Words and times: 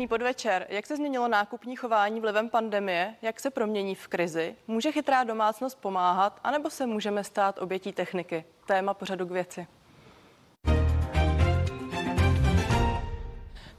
Pěkný 0.00 0.08
podvečer. 0.08 0.66
Jak 0.68 0.86
se 0.86 0.96
změnilo 0.96 1.28
nákupní 1.28 1.76
chování 1.76 2.20
vlivem 2.20 2.48
pandemie? 2.48 3.14
Jak 3.22 3.40
se 3.40 3.50
promění 3.50 3.94
v 3.94 4.08
krizi? 4.08 4.56
Může 4.66 4.92
chytrá 4.92 5.24
domácnost 5.24 5.80
pomáhat? 5.80 6.40
A 6.44 6.50
nebo 6.50 6.70
se 6.70 6.86
můžeme 6.86 7.24
stát 7.24 7.58
obětí 7.58 7.92
techniky? 7.92 8.44
Téma 8.66 8.94
pořadu 8.94 9.26
k 9.26 9.30
věci. 9.30 9.66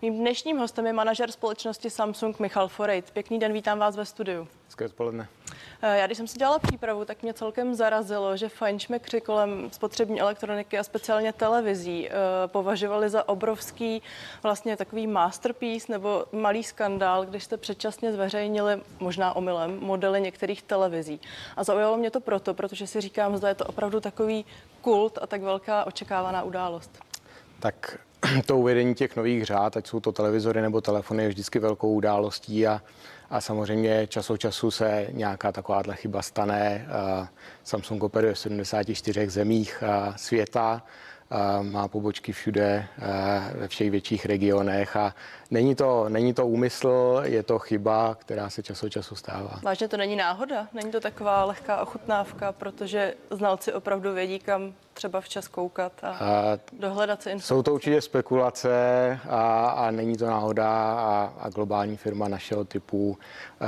Mým 0.02 0.18
dnešním 0.18 0.58
hostem 0.58 0.86
je 0.86 0.94
manažer 0.94 1.32
společnosti 1.32 1.90
Samsung 1.90 2.40
Michal 2.40 2.68
Forejt. 2.68 3.12
Pěkný 3.12 3.40
den, 3.40 3.54
vítám 3.54 3.80
vás 3.80 3.96
ve 3.96 4.06
studiu. 4.06 4.48
Hezké 4.66 4.86
odpoledne. 4.86 5.28
Eh, 5.82 5.98
já 5.98 6.06
když 6.06 6.18
jsem 6.18 6.28
si 6.28 6.40
dělala 6.40 6.60
přípravu, 6.60 7.06
tak 7.06 7.24
mě 7.24 7.34
celkem 7.34 7.76
zarazilo, 7.76 8.38
že 8.38 8.50
fajnšmekři 8.50 9.22
kolem 9.22 9.70
spotřební 9.72 10.22
elektroniky 10.22 10.78
a 10.78 10.84
speciálně 10.84 11.34
televizí 11.34 12.10
eh, 12.10 12.14
považovali 12.48 13.10
za 13.10 13.30
obrovský 13.30 14.02
vlastně 14.44 14.78
takový 14.78 15.08
masterpiece 15.08 15.92
nebo 15.92 16.26
malý 16.32 16.64
skandál, 16.64 17.26
když 17.26 17.44
jste 17.44 17.58
předčasně 17.58 18.14
zveřejnili, 18.14 18.82
možná 19.00 19.36
omylem, 19.36 19.80
modely 19.80 20.22
některých 20.22 20.62
televizí. 20.62 21.22
A 21.56 21.64
zaujalo 21.64 21.98
mě 21.98 22.12
to 22.12 22.20
proto, 22.20 22.54
protože 22.54 22.88
si 22.88 23.02
říkám, 23.02 23.38
zda 23.38 23.48
je 23.48 23.56
to 23.56 23.66
opravdu 23.66 24.00
takový 24.00 24.46
kult 24.82 25.18
a 25.22 25.28
tak 25.28 25.42
velká 25.42 25.86
očekávaná 25.86 26.44
událost. 26.44 27.11
Tak 27.62 27.98
to 28.46 28.58
uvedení 28.58 28.96
těch 28.96 29.16
nových 29.16 29.46
řád, 29.46 29.78
ať 29.78 29.88
jsou 29.88 30.00
to 30.00 30.12
televizory 30.12 30.62
nebo 30.62 30.82
telefony, 30.82 31.24
je 31.24 31.30
vždycky 31.30 31.60
velkou 31.60 31.94
událostí 31.94 32.68
a, 32.68 32.82
a 33.30 33.42
samozřejmě 33.42 34.08
čas 34.08 34.30
od 34.30 34.38
času 34.38 34.72
se 34.72 35.08
nějaká 35.12 35.52
takováhle 35.52 35.96
chyba 35.96 36.22
stane. 36.22 36.88
Samsung 37.64 38.04
operuje 38.04 38.34
v 38.34 38.40
74 38.40 39.30
zemích 39.30 39.84
světa 40.16 40.84
má 41.62 41.88
pobočky 41.88 42.32
všude 42.32 42.88
ve 43.56 43.68
všech 43.68 43.92
větších 43.92 44.26
regionech 44.26 44.96
a 44.96 45.16
není 45.52 45.76
to, 45.76 46.10
není 46.10 46.34
to 46.34 46.48
úmysl, 46.48 47.22
je 47.24 47.44
to 47.44 47.60
chyba, 47.60 48.16
která 48.16 48.50
se 48.50 48.64
čas 48.64 48.84
od 48.84 48.90
času 48.90 49.16
stává. 49.16 49.60
Vážně 49.64 49.88
to 49.88 49.98
není 49.98 50.16
náhoda? 50.16 50.68
Není 50.74 50.92
to 50.92 51.00
taková 51.00 51.46
lehká 51.46 51.82
ochutnávka, 51.82 52.52
protože 52.52 53.14
znalci 53.30 53.74
opravdu 53.74 54.14
vědí, 54.14 54.40
kam 54.40 54.74
třeba 54.94 55.22
včas 55.22 55.48
koukat 55.48 55.92
a, 56.04 56.10
a 56.10 56.58
dohledat 56.80 57.22
si 57.22 57.30
informace? 57.30 57.48
Jsou 57.48 57.64
to 57.64 57.74
určitě 57.74 58.02
spekulace 58.02 58.70
a, 59.30 59.70
a 59.70 59.92
není 59.92 60.18
to 60.18 60.26
náhoda 60.26 60.68
a, 60.94 61.34
a 61.40 61.50
globální 61.50 61.98
firma 61.98 62.28
našeho 62.28 62.66
typu 62.66 63.18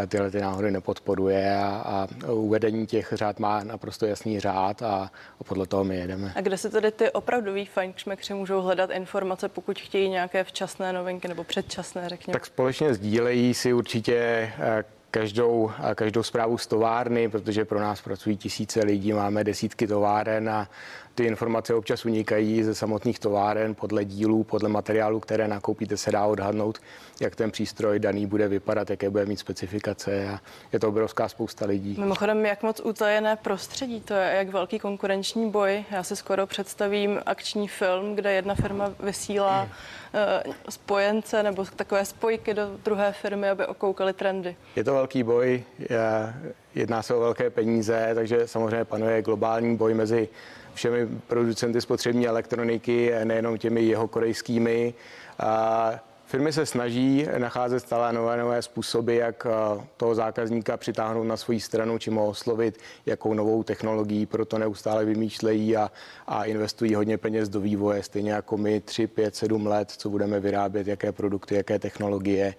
tyhle 0.08 0.32
ty 0.32 0.42
náhody 0.42 0.72
nepodporuje 0.72 1.58
a, 1.58 2.08
a 2.26 2.32
uvedení 2.32 2.88
těch 2.88 3.14
řád 3.14 3.40
má 3.40 3.64
naprosto 3.64 4.06
jasný 4.06 4.40
řád 4.40 4.82
a, 4.82 5.12
a 5.40 5.44
podle 5.44 5.68
toho 5.68 5.84
my 5.84 5.98
jedeme. 5.98 6.34
A 6.36 6.42
kde 6.42 6.58
se 6.58 6.70
tedy 6.70 6.92
ty 6.92 7.12
opravdoví 7.12 7.66
fajnšmekři 7.66 8.34
můžou 8.34 8.62
hledat 8.62 8.90
informace, 8.90 9.50
pokud 9.50 9.80
chtějí 9.80 10.10
nějaké 10.10 10.44
včasné 10.44 10.94
novinky 10.94 11.28
nebo 11.28 11.44
předčasné, 11.44 12.10
řekněme? 12.10 12.34
Tak 12.34 12.46
společně 12.46 12.94
sdílejí 12.94 13.54
si 13.54 13.74
určitě 13.74 14.16
eh, 14.60 14.84
každou, 15.12 15.72
každou 15.96 16.24
zprávu 16.24 16.58
z 16.58 16.68
továrny, 16.68 17.30
protože 17.30 17.66
pro 17.66 17.80
nás 17.80 18.02
pracují 18.02 18.38
tisíce 18.38 18.80
lidí, 18.80 19.14
máme 19.14 19.44
desítky 19.44 19.88
továren 19.88 20.50
a 20.50 20.70
ty 21.16 21.24
informace 21.24 21.74
občas 21.74 22.06
unikají 22.06 22.64
ze 22.64 22.76
samotných 22.76 23.20
továren 23.20 23.76
podle 23.76 24.06
dílů, 24.06 24.44
podle 24.44 24.70
materiálu, 24.70 25.20
které 25.20 25.48
nakoupíte, 25.48 25.98
se 25.98 26.12
dá 26.12 26.26
odhadnout, 26.26 26.80
jak 27.22 27.36
ten 27.36 27.52
přístroj 27.52 28.00
daný 28.00 28.26
bude 28.26 28.48
vypadat, 28.48 28.90
jaké 28.90 29.10
bude 29.10 29.26
mít 29.26 29.40
specifikace 29.40 30.28
a 30.28 30.40
je 30.74 30.80
to 30.80 30.90
obrovská 30.90 31.30
spousta 31.30 31.66
lidí. 31.66 31.96
Mimochodem, 32.00 32.46
jak 32.46 32.64
moc 32.64 32.80
utajené 32.80 33.36
prostředí 33.36 34.02
to 34.02 34.14
je, 34.14 34.34
jak 34.36 34.50
velký 34.50 34.80
konkurenční 34.80 35.52
boj. 35.52 35.84
Já 35.92 36.04
si 36.04 36.16
skoro 36.16 36.48
představím 36.48 37.22
akční 37.26 37.68
film, 37.68 38.16
kde 38.16 38.34
jedna 38.34 38.56
firma 38.56 38.94
vysílá 39.00 39.62
hmm. 39.62 40.54
spojence 40.70 41.44
nebo 41.44 41.66
takové 41.76 42.06
spojky 42.06 42.54
do 42.54 42.78
druhé 42.86 43.12
firmy, 43.12 43.50
aby 43.50 43.66
okoukali 43.66 44.14
trendy. 44.14 44.56
Je 44.76 44.84
to 44.84 44.94
velký 44.94 45.24
boj, 45.24 45.64
jedná 46.76 47.02
se 47.02 47.14
o 47.14 47.20
velké 47.20 47.50
peníze, 47.50 48.12
takže 48.16 48.48
samozřejmě 48.48 48.86
panuje 48.86 49.22
globální 49.22 49.78
boj 49.78 49.94
mezi 49.94 50.30
všemi 50.74 51.08
producenty 51.28 51.82
spotřební 51.82 52.28
elektroniky, 52.28 53.12
nejenom 53.24 53.58
těmi 53.58 53.82
jeho 53.84 54.08
korejskými. 54.08 54.94
Firmy 56.26 56.54
se 56.54 56.66
snaží 56.66 57.28
nacházet 57.38 57.80
stále 57.80 58.14
nové, 58.14 58.38
nové 58.38 58.62
způsoby, 58.62 59.18
jak 59.18 59.48
toho 59.98 60.16
zákazníka 60.16 60.78
přitáhnout 60.78 61.28
na 61.28 61.38
svoji 61.38 61.60
stranu, 61.60 61.98
či 61.98 62.12
ho 62.12 62.28
oslovit, 62.28 62.78
jakou 63.06 63.34
novou 63.34 63.64
technologií, 63.64 64.26
proto 64.26 64.58
neustále 64.58 65.06
vymýšlejí 65.06 65.78
a, 65.78 65.92
a 66.28 66.44
investují 66.44 66.96
hodně 66.96 67.18
peněz 67.18 67.50
do 67.50 67.60
vývoje, 67.60 68.04
stejně 68.04 68.32
jako 68.32 68.58
my 68.58 68.82
3, 68.82 69.08
5, 69.08 69.36
7 69.36 69.68
let, 69.68 69.92
co 69.92 70.10
budeme 70.10 70.40
vyrábět, 70.40 70.88
jaké 70.88 71.12
produkty, 71.12 71.56
jaké 71.56 71.80
technologie. 71.80 72.56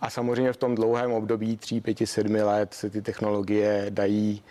A 0.00 0.10
samozřejmě 0.10 0.52
v 0.52 0.56
tom 0.56 0.74
dlouhém 0.74 1.12
období 1.12 1.56
3, 1.56 1.80
5, 1.80 1.98
7 2.04 2.34
let 2.34 2.74
se 2.74 2.90
ty 2.90 3.02
technologie 3.02 3.86
dají 3.90 4.42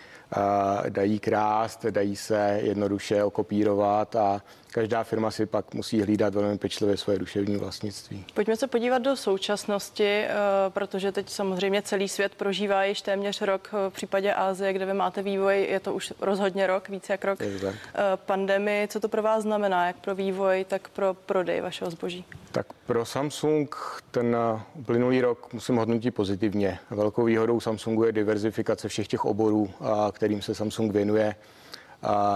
dají 0.88 1.18
krást, 1.18 1.86
dají 1.86 2.16
se 2.16 2.60
jednoduše 2.62 3.24
okopírovat 3.24 4.16
a 4.16 4.42
každá 4.72 5.04
firma 5.04 5.30
si 5.30 5.46
pak 5.46 5.74
musí 5.74 6.02
hlídat 6.02 6.34
velmi 6.34 6.58
pečlivě 6.58 6.96
svoje 6.96 7.18
duševní 7.18 7.56
vlastnictví. 7.56 8.24
Pojďme 8.34 8.56
se 8.56 8.66
podívat 8.66 8.98
do 8.98 9.16
současnosti, 9.16 10.04
eh, 10.04 10.30
protože 10.68 11.12
teď 11.12 11.30
samozřejmě 11.30 11.82
celý 11.82 12.08
svět 12.08 12.34
prožívá 12.34 12.84
již 12.84 13.02
téměř 13.02 13.42
rok 13.42 13.70
eh, 13.72 13.90
v 13.90 13.92
případě 13.92 14.34
Ázie, 14.34 14.72
kde 14.72 14.86
vy 14.86 14.94
máte 14.94 15.22
vývoj, 15.22 15.66
je 15.70 15.80
to 15.80 15.94
už 15.94 16.12
rozhodně 16.20 16.66
rok, 16.66 16.88
více 16.88 17.12
jak 17.12 17.24
rok. 17.24 17.38
Eh, 17.42 17.80
pandemii. 18.16 18.88
Co 18.88 19.00
to 19.00 19.08
pro 19.08 19.22
vás 19.22 19.42
znamená, 19.42 19.86
jak 19.86 19.96
pro 19.96 20.14
vývoj, 20.14 20.64
tak 20.68 20.88
pro 20.88 21.14
prodej 21.14 21.60
vašeho 21.60 21.90
zboží? 21.90 22.24
Tak 22.52 22.66
pro 22.86 23.04
Samsung 23.04 23.76
ten 24.10 24.36
uplynulý 24.74 25.20
rok 25.20 25.52
musím 25.52 25.76
hodnotit 25.76 26.10
pozitivně. 26.10 26.78
Velkou 26.90 27.24
výhodou 27.24 27.60
Samsungu 27.60 28.04
je 28.04 28.12
diverzifikace 28.12 28.88
všech 28.88 29.08
těch 29.08 29.24
oborů, 29.24 29.70
kterým 30.12 30.42
se 30.42 30.54
Samsung 30.54 30.92
věnuje. 30.92 31.34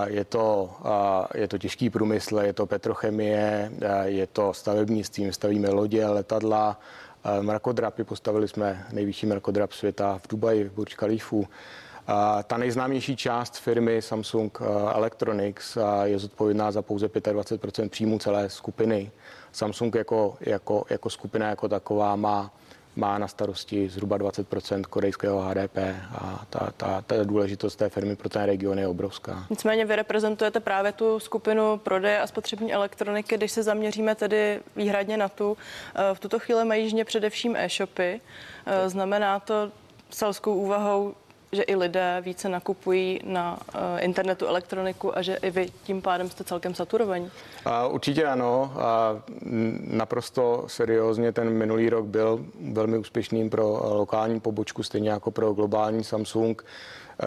Je 0.06 0.24
to, 0.24 0.70
je 1.34 1.48
to 1.48 1.58
těžký 1.58 1.90
průmysl, 1.90 2.38
je 2.38 2.52
to 2.52 2.66
petrochemie, 2.66 3.72
je 4.04 4.26
to 4.26 4.54
stavebnictví, 4.54 5.32
stavíme 5.32 5.70
lodě, 5.70 6.06
letadla, 6.06 6.80
mrakodrapy, 7.40 8.04
postavili 8.04 8.48
jsme 8.48 8.86
nejvyšší 8.92 9.26
mrakodrap 9.26 9.72
světa 9.72 10.20
v 10.22 10.28
Dubaji, 10.28 10.64
v 10.64 10.72
Burj 10.72 10.94
Khalifu. 10.96 11.48
Ta 12.46 12.56
nejznámější 12.56 13.16
část 13.16 13.58
firmy 13.58 14.02
Samsung 14.02 14.58
Electronics 14.94 15.78
je 16.04 16.18
zodpovědná 16.18 16.72
za 16.72 16.82
pouze 16.82 17.06
25% 17.06 17.88
příjmů 17.88 18.18
celé 18.18 18.50
skupiny. 18.50 19.10
Samsung 19.52 19.94
jako, 19.94 20.36
jako, 20.40 20.84
jako 20.90 21.10
skupina 21.10 21.48
jako 21.48 21.68
taková 21.68 22.16
má 22.16 22.50
má 22.96 23.18
na 23.18 23.28
starosti 23.28 23.88
zhruba 23.88 24.18
20% 24.18 24.82
korejského 24.82 25.40
HDP 25.40 25.78
a 26.14 26.44
ta, 26.50 26.72
ta, 26.76 27.02
ta 27.02 27.24
důležitost 27.24 27.76
té 27.76 27.88
firmy 27.88 28.16
pro 28.16 28.28
ten 28.28 28.42
region 28.42 28.78
je 28.78 28.88
obrovská. 28.88 29.46
Nicméně 29.50 29.84
vy 29.84 29.96
reprezentujete 29.96 30.60
právě 30.60 30.92
tu 30.92 31.20
skupinu 31.20 31.78
prodeje 31.78 32.20
a 32.20 32.26
spotřební 32.26 32.74
elektroniky, 32.74 33.36
když 33.36 33.52
se 33.52 33.62
zaměříme 33.62 34.14
tedy 34.14 34.60
výhradně 34.76 35.16
na 35.16 35.28
tu. 35.28 35.56
Eh, 35.94 36.14
v 36.14 36.20
tuto 36.20 36.38
chvíli 36.38 36.64
mají 36.64 36.82
jižně 36.84 37.04
především 37.04 37.56
e-shopy. 37.56 38.20
Eh, 38.66 38.88
znamená 38.88 39.40
to 39.40 39.70
selskou 40.10 40.54
úvahou, 40.54 41.14
že 41.54 41.62
i 41.62 41.76
lidé 41.76 42.22
více 42.24 42.48
nakupují 42.48 43.20
na 43.24 43.58
uh, 43.74 43.80
internetu 43.98 44.46
elektroniku 44.46 45.18
a 45.18 45.22
že 45.22 45.36
i 45.36 45.50
vy 45.50 45.68
tím 45.84 46.02
pádem 46.02 46.30
jste 46.30 46.44
celkem 46.44 46.74
saturovaní? 46.74 47.30
A 47.64 47.86
určitě 47.86 48.24
ano. 48.24 48.72
A 48.76 49.22
naprosto 49.86 50.64
seriózně 50.66 51.32
ten 51.32 51.50
minulý 51.50 51.90
rok 51.90 52.06
byl 52.06 52.46
velmi 52.72 52.98
úspěšným 52.98 53.50
pro 53.50 53.94
lokální 53.94 54.40
pobočku, 54.40 54.82
stejně 54.82 55.10
jako 55.10 55.30
pro 55.30 55.52
globální 55.52 56.04
Samsung. 56.04 56.64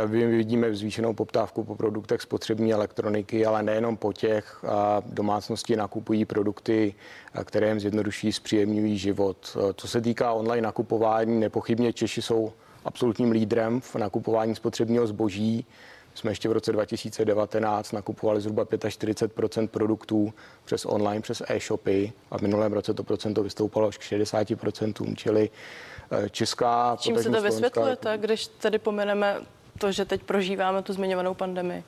My 0.07 0.25
vidíme 0.25 0.75
zvýšenou 0.75 1.13
poptávku 1.13 1.63
po 1.63 1.75
produktech 1.75 2.21
spotřební 2.21 2.73
elektroniky, 2.73 3.45
ale 3.45 3.63
nejenom 3.63 3.97
po 3.97 4.13
těch. 4.13 4.65
Domácnosti 5.05 5.75
nakupují 5.75 6.25
produkty, 6.25 6.95
které 7.43 7.67
jim 7.67 7.79
zjednoduší, 7.79 8.31
zpříjemňují 8.33 8.97
život. 8.97 9.57
Co 9.73 9.87
se 9.87 10.01
týká 10.01 10.33
online 10.33 10.61
nakupování, 10.61 11.39
nepochybně 11.39 11.93
Češi 11.93 12.21
jsou 12.21 12.51
absolutním 12.87 13.31
lídrem 13.31 13.81
v 13.81 13.95
nakupování 13.95 14.55
spotřebního 14.55 15.07
zboží. 15.07 15.65
Jsme 16.13 16.31
ještě 16.31 16.49
v 16.49 16.51
roce 16.51 16.71
2019 16.71 17.91
nakupovali 17.91 18.41
zhruba 18.41 18.65
45% 18.65 19.67
produktů 19.67 20.33
přes 20.65 20.85
online, 20.85 21.21
přes 21.21 21.41
e-shopy 21.47 22.13
a 22.31 22.37
v 22.37 22.41
minulém 22.41 22.73
roce 22.73 22.93
to 22.93 23.03
procento 23.03 23.43
vystoupalo 23.43 23.87
až 23.87 23.97
k 23.97 24.01
60 24.01 24.47
čili 25.15 25.49
eh, 26.11 26.29
česká... 26.29 26.97
Čím 26.99 27.17
si 27.17 27.29
to 27.29 27.41
vysvětlujete, 27.41 28.17
když 28.17 28.47
tedy 28.47 28.79
pomeneme 28.79 29.37
to, 29.77 29.91
že 29.91 30.05
teď 30.05 30.23
prožíváme 30.23 30.81
tu 30.81 30.93
zmiňovanou 30.93 31.33
pandemii? 31.33 31.83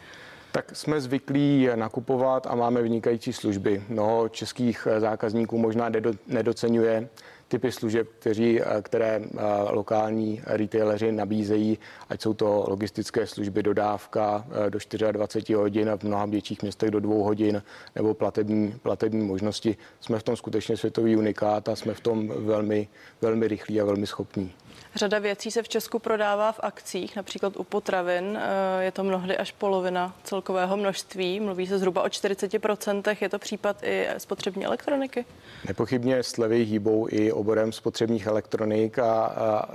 Tak 0.52 0.76
jsme 0.76 1.02
zvyklí 1.02 1.70
nakupovat 1.76 2.48
a 2.48 2.56
máme 2.56 2.82
vynikající 2.82 3.34
služby. 3.34 3.84
Mnoho 3.90 4.30
českých 4.30 4.88
zákazníků 4.98 5.58
možná 5.58 5.92
nedocenuje 6.28 7.10
typy 7.48 7.72
služeb, 7.72 8.08
kteří, 8.20 8.62
které 8.82 9.22
lokální 9.70 10.42
retaileři 10.46 11.12
nabízejí, 11.12 11.80
ať 12.10 12.22
jsou 12.22 12.34
to 12.34 12.66
logistické 12.68 13.28
služby, 13.28 13.64
dodávka 13.64 14.46
do 14.70 14.80
24 15.12 15.54
hodin 15.54 15.90
a 15.90 15.98
v 15.98 16.04
mnoha 16.04 16.26
větších 16.26 16.62
městech 16.62 16.92
do 16.92 17.00
dvou 17.00 17.24
hodin, 17.24 17.64
nebo 17.96 18.14
platební, 18.14 18.76
platební 18.84 19.26
možnosti. 19.26 19.78
Jsme 20.02 20.20
v 20.20 20.24
tom 20.24 20.36
skutečně 20.36 20.78
světový 20.78 21.16
unikát 21.16 21.70
a 21.70 21.76
jsme 21.76 21.94
v 21.94 22.00
tom 22.00 22.28
velmi, 22.28 22.88
velmi 23.22 23.48
rychlí 23.48 23.82
a 23.82 23.86
velmi 23.86 24.08
schopní. 24.08 24.52
Řada 24.96 25.20
věcí 25.20 25.52
se 25.52 25.64
v 25.64 25.70
Česku 25.70 26.00
prodává 26.00 26.52
v 26.52 26.60
akcích, 26.64 27.16
například 27.16 27.58
u 27.58 27.64
potravin. 27.64 28.40
Eh, 28.42 28.84
je 28.84 28.92
to 28.92 29.04
mnohdy 29.04 29.38
až 29.38 29.52
polovina 29.52 30.16
celkového 30.24 30.78
množství. 30.78 31.40
Mluví 31.40 31.68
se 31.68 31.78
zhruba 31.78 32.04
o 32.04 32.08
40%. 32.08 33.18
Je 33.22 33.30
to 33.30 33.40
případ 33.40 33.84
i 33.84 34.08
spotřební 34.18 34.66
elektroniky? 34.66 35.26
Nepochybně 35.68 36.24
slevy 36.24 36.64
hýbou 36.64 37.08
i 37.10 37.32
oborem 37.32 37.72
spotřebních 37.72 38.26
elektronik 38.26 39.00
a, 39.00 39.26
a, 39.26 39.26
a 39.26 39.68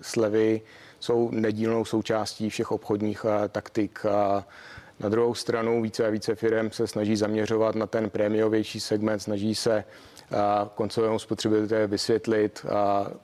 slevy 0.00 0.60
jsou 1.00 1.30
nedílnou 1.30 1.84
součástí 1.84 2.50
všech 2.50 2.72
obchodních 2.72 3.24
a, 3.24 3.48
taktik. 3.48 4.06
A, 4.06 4.44
na 5.00 5.08
druhou 5.08 5.34
stranu 5.34 5.82
více 5.82 6.06
a 6.06 6.10
více 6.10 6.34
firm 6.34 6.70
se 6.70 6.86
snaží 6.86 7.16
zaměřovat 7.16 7.74
na 7.74 7.86
ten 7.86 8.10
prémiovější 8.10 8.80
segment, 8.80 9.20
snaží 9.20 9.54
se 9.54 9.84
koncovému 10.74 11.18
spotřebiteli 11.18 11.86
vysvětlit 11.86 12.66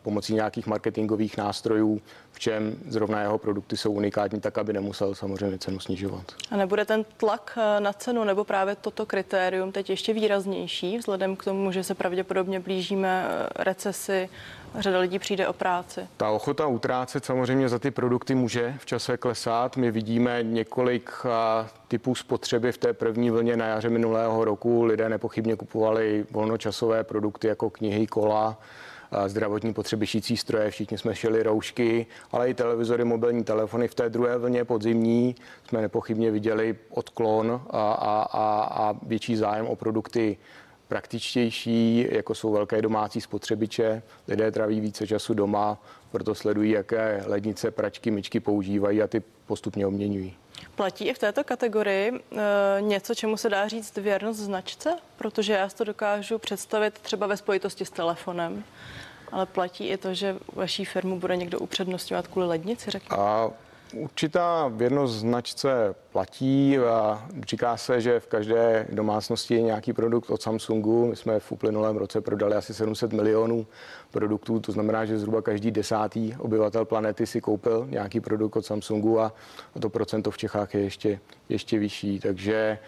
pomocí 0.02 0.34
nějakých 0.34 0.66
marketingových 0.66 1.36
nástrojů, 1.36 2.00
v 2.32 2.38
čem 2.38 2.76
zrovna 2.88 3.20
jeho 3.20 3.38
produkty 3.38 3.76
jsou 3.76 3.92
unikátní, 3.92 4.40
tak 4.40 4.58
aby 4.58 4.72
nemusel 4.72 5.14
samozřejmě 5.14 5.58
cenu 5.58 5.80
snižovat. 5.80 6.24
A 6.50 6.56
nebude 6.56 6.84
ten 6.84 7.04
tlak 7.16 7.58
eh, 7.60 7.80
na 7.80 7.92
cenu 7.92 8.24
nebo 8.24 8.44
právě 8.44 8.76
toto 8.76 9.06
kritérium 9.06 9.72
teď 9.72 9.90
ještě 9.90 10.12
výraznější, 10.12 10.98
vzhledem 10.98 11.36
k 11.36 11.44
tomu, 11.44 11.72
že 11.72 11.84
se 11.84 11.94
pravděpodobně 11.94 12.60
blížíme 12.60 13.26
eh, 13.28 13.62
recesi, 13.64 14.28
řada 14.78 14.98
lidí 14.98 15.18
přijde 15.18 15.48
o 15.48 15.52
práci. 15.52 16.00
Ta 16.16 16.30
ochota 16.30 16.66
utrácet 16.66 17.24
samozřejmě 17.24 17.68
za 17.68 17.78
ty 17.78 17.90
produkty 17.90 18.34
může 18.34 18.74
v 18.78 18.86
čase 18.86 19.16
klesat. 19.16 19.76
My 19.76 19.90
vidíme 19.90 20.42
několik 20.42 21.10
typů 21.88 22.14
spotřeby 22.14 22.72
v 22.72 22.78
té 22.78 22.92
první 22.92 23.30
vlně 23.30 23.56
na 23.56 23.66
jaře 23.66 23.88
minulého 23.88 24.44
roku. 24.44 24.84
Lidé 24.84 25.08
nepochybně 25.08 25.56
kupovali 25.56 26.26
volnočasové 26.30 27.04
produkty 27.04 27.48
jako 27.48 27.70
knihy, 27.70 28.06
kola, 28.06 28.58
zdravotní 29.26 29.74
potřeby 29.74 30.06
šící 30.06 30.36
stroje, 30.36 30.70
všichni 30.70 30.98
jsme 30.98 31.14
šili 31.14 31.42
roušky, 31.42 32.06
ale 32.32 32.50
i 32.50 32.54
televizory, 32.54 33.04
mobilní 33.04 33.44
telefony. 33.44 33.88
V 33.88 33.94
té 33.94 34.08
druhé 34.08 34.38
vlně 34.38 34.64
podzimní 34.64 35.34
jsme 35.68 35.80
nepochybně 35.80 36.30
viděli 36.30 36.76
odklon 36.90 37.62
a, 37.70 37.92
a, 37.92 38.22
a, 38.22 38.64
a 38.64 38.94
větší 39.02 39.36
zájem 39.36 39.66
o 39.66 39.76
produkty 39.76 40.36
praktičtější, 40.92 42.06
jako 42.10 42.34
jsou 42.34 42.52
velké 42.52 42.82
domácí 42.82 43.20
spotřebiče. 43.20 44.02
Lidé 44.28 44.50
traví 44.50 44.80
více 44.80 45.06
času 45.06 45.34
doma, 45.34 45.78
proto 46.10 46.34
sledují, 46.34 46.70
jaké 46.70 47.22
lednice, 47.26 47.70
pračky, 47.70 48.10
myčky 48.10 48.40
používají 48.40 49.02
a 49.02 49.06
ty 49.06 49.22
postupně 49.46 49.86
obměňují. 49.86 50.36
Platí 50.74 51.08
i 51.08 51.14
v 51.14 51.18
této 51.18 51.44
kategorii 51.44 52.12
e, 52.12 52.80
něco, 52.80 53.14
čemu 53.14 53.36
se 53.36 53.48
dá 53.48 53.68
říct 53.68 53.96
věrnost 53.96 54.36
značce? 54.36 54.96
Protože 55.16 55.52
já 55.52 55.68
si 55.68 55.76
to 55.76 55.84
dokážu 55.84 56.38
představit 56.38 56.94
třeba 56.98 57.26
ve 57.26 57.36
spojitosti 57.36 57.84
s 57.84 57.90
telefonem, 57.90 58.64
ale 59.32 59.46
platí 59.46 59.88
i 59.88 59.96
to, 59.96 60.14
že 60.14 60.36
vaší 60.52 60.84
firmu 60.84 61.20
bude 61.20 61.36
někdo 61.36 61.58
upřednostňovat 61.58 62.26
kvůli 62.26 62.46
lednici, 62.46 62.90
řekněme? 62.90 63.22
A 63.22 63.50
určitá 63.94 64.68
věrnost 64.68 65.14
značce 65.14 65.94
platí 66.12 66.78
a 66.78 67.26
říká 67.46 67.76
se, 67.76 68.00
že 68.00 68.20
v 68.20 68.26
každé 68.26 68.86
domácnosti 68.90 69.54
je 69.54 69.62
nějaký 69.62 69.92
produkt 69.92 70.30
od 70.30 70.42
Samsungu. 70.42 71.06
My 71.06 71.16
jsme 71.16 71.40
v 71.40 71.52
uplynulém 71.52 71.96
roce 71.96 72.20
prodali 72.20 72.54
asi 72.54 72.74
700 72.74 73.12
milionů 73.12 73.66
produktů, 74.10 74.60
to 74.60 74.72
znamená, 74.72 75.04
že 75.04 75.18
zhruba 75.18 75.42
každý 75.42 75.70
desátý 75.70 76.34
obyvatel 76.38 76.84
planety 76.84 77.26
si 77.26 77.40
koupil 77.40 77.86
nějaký 77.90 78.20
produkt 78.20 78.56
od 78.56 78.66
Samsungu 78.66 79.20
a 79.20 79.32
to 79.80 79.90
procento 79.90 80.30
v 80.30 80.38
Čechách 80.38 80.74
je 80.74 80.80
ještě, 80.80 81.20
ještě 81.48 81.78
vyšší. 81.78 82.20
Takže 82.20 82.78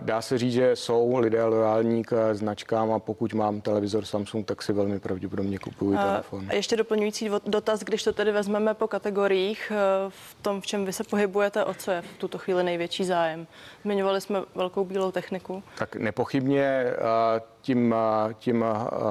dá 0.00 0.22
se 0.22 0.38
říct, 0.38 0.52
že 0.52 0.76
jsou 0.76 1.18
lidé 1.18 1.44
lojální 1.44 2.04
k 2.04 2.34
značkám 2.34 2.92
a 2.92 2.98
pokud 2.98 3.34
mám 3.34 3.60
televizor 3.60 4.04
Samsung, 4.04 4.46
tak 4.46 4.62
si 4.62 4.72
velmi 4.72 5.00
pravděpodobně 5.00 5.58
kupuju 5.58 5.96
telefon. 5.96 6.46
A 6.48 6.54
ještě 6.54 6.76
doplňující 6.76 7.30
dotaz, 7.46 7.80
když 7.80 8.02
to 8.02 8.12
tedy 8.12 8.32
vezmeme 8.32 8.74
po 8.74 8.88
kategoriích, 8.88 9.72
e, 9.74 10.10
v 10.10 10.36
tom, 10.42 10.60
v 10.60 10.66
čem 10.66 10.84
vy 10.84 10.92
se 10.92 11.04
pohybujete, 11.04 11.64
o 11.64 11.74
co 11.74 11.90
je 11.90 12.02
v 12.02 12.18
tuto 12.18 12.38
chvíli 12.44 12.64
největší 12.64 13.04
zájem? 13.04 13.46
Zmiňovali 13.82 14.20
jsme 14.20 14.42
velkou 14.54 14.84
bílou 14.84 15.10
techniku. 15.12 15.62
Tak 15.78 15.96
nepochybně 15.96 16.84
tím, 17.60 17.94
tím 18.38 18.64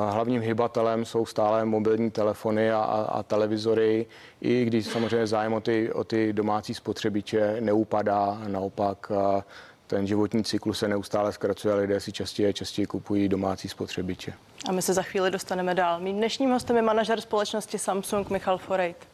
hlavním 0.09 0.41
hybatelem 0.41 1.05
jsou 1.05 1.25
stále 1.25 1.65
mobilní 1.65 2.11
telefony 2.11 2.71
a, 2.71 2.81
a 3.11 3.23
televizory, 3.23 4.05
i 4.41 4.65
když 4.65 4.85
samozřejmě 4.85 5.27
zájem 5.27 5.53
o 5.53 5.61
ty, 5.61 5.93
o 5.93 6.03
ty 6.03 6.33
domácí 6.33 6.73
spotřebiče 6.73 7.57
neupadá, 7.59 8.37
naopak 8.47 9.11
ten 9.87 10.07
životní 10.07 10.43
cyklus 10.43 10.79
se 10.79 10.87
neustále 10.87 11.31
zkracuje 11.31 11.73
a 11.73 11.77
lidé 11.77 11.99
si 11.99 12.11
častěji 12.11 12.53
častěji 12.53 12.85
kupují 12.85 13.29
domácí 13.29 13.69
spotřebiče. 13.69 14.33
A 14.69 14.71
my 14.71 14.81
se 14.81 14.93
za 14.93 15.01
chvíli 15.01 15.31
dostaneme 15.31 15.75
dál. 15.75 15.99
Mým 15.99 16.17
dnešním 16.17 16.51
hostem 16.51 16.75
je 16.75 16.81
manažer 16.81 17.21
společnosti 17.21 17.79
Samsung 17.79 18.29
Michal 18.29 18.57
Forejt. 18.57 19.12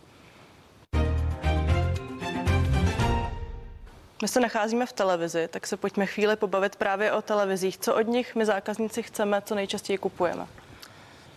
My 4.22 4.28
se 4.28 4.40
nacházíme 4.40 4.86
v 4.86 4.94
televizi, 4.94 5.48
tak 5.48 5.68
se 5.68 5.78
pojďme 5.78 6.06
chvíli 6.06 6.36
pobavit 6.36 6.76
právě 6.76 7.12
o 7.12 7.22
televizích. 7.22 7.78
Co 7.78 7.96
od 7.96 8.08
nich 8.08 8.36
my 8.36 8.46
zákazníci 8.46 9.04
chceme, 9.04 9.42
co 9.46 9.56
nejčastěji 9.56 9.98
kupujeme? 9.98 10.46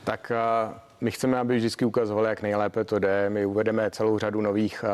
Tak 0.05 0.32
my 1.00 1.11
chceme, 1.11 1.38
aby 1.38 1.56
vždycky 1.56 1.84
ukazovali, 1.84 2.29
jak 2.29 2.43
nejlépe 2.43 2.84
to 2.84 2.99
jde. 2.99 3.31
My 3.31 3.46
uvedeme 3.46 3.90
celou 3.90 4.19
řadu 4.19 4.40
nových 4.40 4.84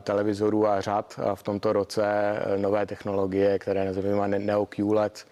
televizorů 0.00 0.68
a 0.68 0.80
řad 0.80 1.20
v 1.34 1.42
tomto 1.42 1.72
roce, 1.72 2.04
nové 2.56 2.86
technologie, 2.86 3.58
které 3.58 3.84
nazýváme 3.84 4.38
Neo 4.38 4.66
QLED 4.66 5.26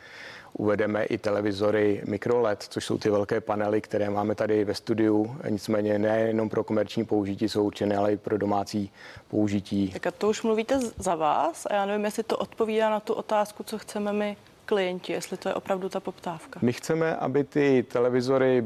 uvedeme 0.52 1.04
i 1.04 1.18
televizory 1.18 2.02
MicroLED, 2.04 2.62
což 2.62 2.84
jsou 2.84 2.98
ty 2.98 3.10
velké 3.10 3.40
panely, 3.40 3.80
které 3.80 4.10
máme 4.10 4.34
tady 4.34 4.64
ve 4.64 4.74
studiu. 4.74 5.36
Nicméně 5.48 5.98
nejenom 5.98 6.48
pro 6.48 6.64
komerční 6.64 7.04
použití 7.04 7.48
jsou 7.48 7.64
určené, 7.64 7.96
ale 7.96 8.12
i 8.12 8.16
pro 8.16 8.38
domácí 8.38 8.92
použití. 9.28 9.90
Tak 9.92 10.06
a 10.06 10.10
to 10.10 10.28
už 10.28 10.42
mluvíte 10.42 10.80
za 10.98 11.14
vás 11.14 11.66
a 11.66 11.74
já 11.74 11.86
nevím, 11.86 12.04
jestli 12.04 12.22
to 12.22 12.36
odpovídá 12.36 12.90
na 12.90 13.00
tu 13.00 13.12
otázku, 13.12 13.62
co 13.62 13.78
chceme 13.78 14.12
my 14.12 14.36
klienti, 14.64 15.12
jestli 15.12 15.36
to 15.36 15.48
je 15.48 15.54
opravdu 15.54 15.88
ta 15.88 16.00
poptávka. 16.00 16.60
My 16.62 16.72
chceme, 16.72 17.16
aby 17.16 17.44
ty 17.44 17.84
televizory 17.92 18.64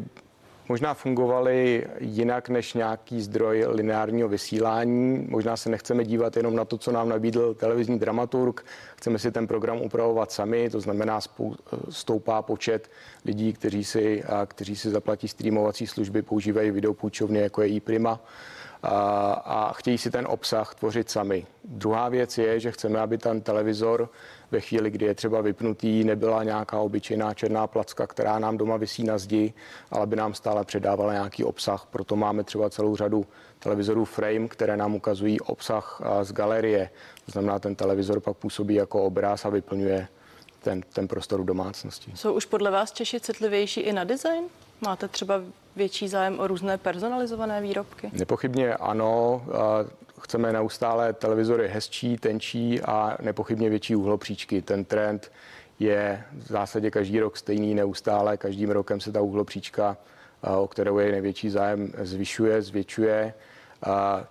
možná 0.68 0.94
fungovaly 0.94 1.86
jinak 2.00 2.48
než 2.48 2.74
nějaký 2.74 3.22
zdroj 3.22 3.64
lineárního 3.68 4.28
vysílání. 4.28 5.26
Možná 5.28 5.56
se 5.56 5.70
nechceme 5.70 6.04
dívat 6.04 6.36
jenom 6.36 6.56
na 6.56 6.64
to, 6.64 6.78
co 6.78 6.92
nám 6.92 7.08
nabídl 7.08 7.54
televizní 7.54 7.98
dramaturg. 7.98 8.66
Chceme 8.96 9.18
si 9.18 9.32
ten 9.32 9.46
program 9.46 9.80
upravovat 9.80 10.32
sami, 10.32 10.70
to 10.70 10.80
znamená 10.80 11.20
stoupá 11.90 12.42
počet 12.42 12.90
lidí, 13.24 13.52
kteří 13.52 13.84
si, 13.84 14.22
kteří 14.46 14.76
si 14.76 14.90
zaplatí 14.90 15.28
streamovací 15.28 15.86
služby, 15.86 16.22
používají 16.22 16.70
videopůjčovny, 16.70 17.40
jako 17.40 17.62
je 17.62 17.68
iPrima 17.68 18.20
a 18.86 19.72
chtějí 19.76 19.98
si 19.98 20.10
ten 20.10 20.26
obsah 20.26 20.74
tvořit 20.74 21.10
sami. 21.10 21.46
Druhá 21.64 22.08
věc 22.08 22.38
je, 22.38 22.60
že 22.60 22.72
chceme, 22.72 23.00
aby 23.00 23.18
ten 23.18 23.40
televizor 23.40 24.08
ve 24.50 24.60
chvíli, 24.60 24.90
kdy 24.90 25.06
je 25.06 25.14
třeba 25.14 25.40
vypnutý, 25.40 26.04
nebyla 26.04 26.44
nějaká 26.44 26.78
obyčejná 26.78 27.34
černá 27.34 27.66
placka, 27.66 28.06
která 28.06 28.38
nám 28.38 28.56
doma 28.56 28.76
vysí 28.76 29.04
na 29.04 29.18
zdi, 29.18 29.52
ale 29.90 30.06
by 30.06 30.16
nám 30.16 30.34
stále 30.34 30.64
předávala 30.64 31.12
nějaký 31.12 31.44
obsah. 31.44 31.86
Proto 31.90 32.16
máme 32.16 32.44
třeba 32.44 32.70
celou 32.70 32.96
řadu 32.96 33.26
televizorů 33.58 34.04
Frame, 34.04 34.48
které 34.48 34.76
nám 34.76 34.94
ukazují 34.94 35.40
obsah 35.40 36.00
z 36.22 36.32
galerie. 36.32 36.90
To 37.26 37.32
znamená, 37.32 37.58
ten 37.58 37.74
televizor 37.74 38.20
pak 38.20 38.36
působí 38.36 38.74
jako 38.74 39.02
obraz 39.02 39.44
a 39.44 39.48
vyplňuje 39.48 40.08
ten, 40.62 40.82
ten 40.92 41.08
prostor 41.08 41.40
v 41.42 41.44
domácnosti. 41.44 42.12
Jsou 42.14 42.32
už 42.32 42.46
podle 42.46 42.70
vás 42.70 42.92
Češi 42.92 43.20
citlivější 43.20 43.80
i 43.80 43.92
na 43.92 44.04
design? 44.04 44.44
Máte 44.84 45.08
třeba 45.08 45.40
větší 45.76 46.08
zájem 46.08 46.40
o 46.40 46.46
různé 46.46 46.78
personalizované 46.78 47.60
výrobky? 47.60 48.10
Nepochybně 48.12 48.74
ano. 48.74 49.42
Chceme 50.20 50.52
neustále 50.52 51.12
televizory 51.12 51.68
hezčí, 51.68 52.16
tenčí 52.16 52.80
a 52.80 53.16
nepochybně 53.22 53.70
větší 53.70 53.96
úhlopříčky. 53.96 54.62
Ten 54.62 54.84
trend 54.84 55.32
je 55.78 56.24
v 56.32 56.46
zásadě 56.46 56.90
každý 56.90 57.20
rok 57.20 57.36
stejný, 57.36 57.74
neustále. 57.74 58.36
Každým 58.36 58.70
rokem 58.70 59.00
se 59.00 59.12
ta 59.12 59.20
úhlopříčka, 59.20 59.96
o 60.58 60.68
kterou 60.68 60.98
je 60.98 61.12
největší 61.12 61.50
zájem, 61.50 61.92
zvyšuje, 61.98 62.62
zvětšuje. 62.62 63.34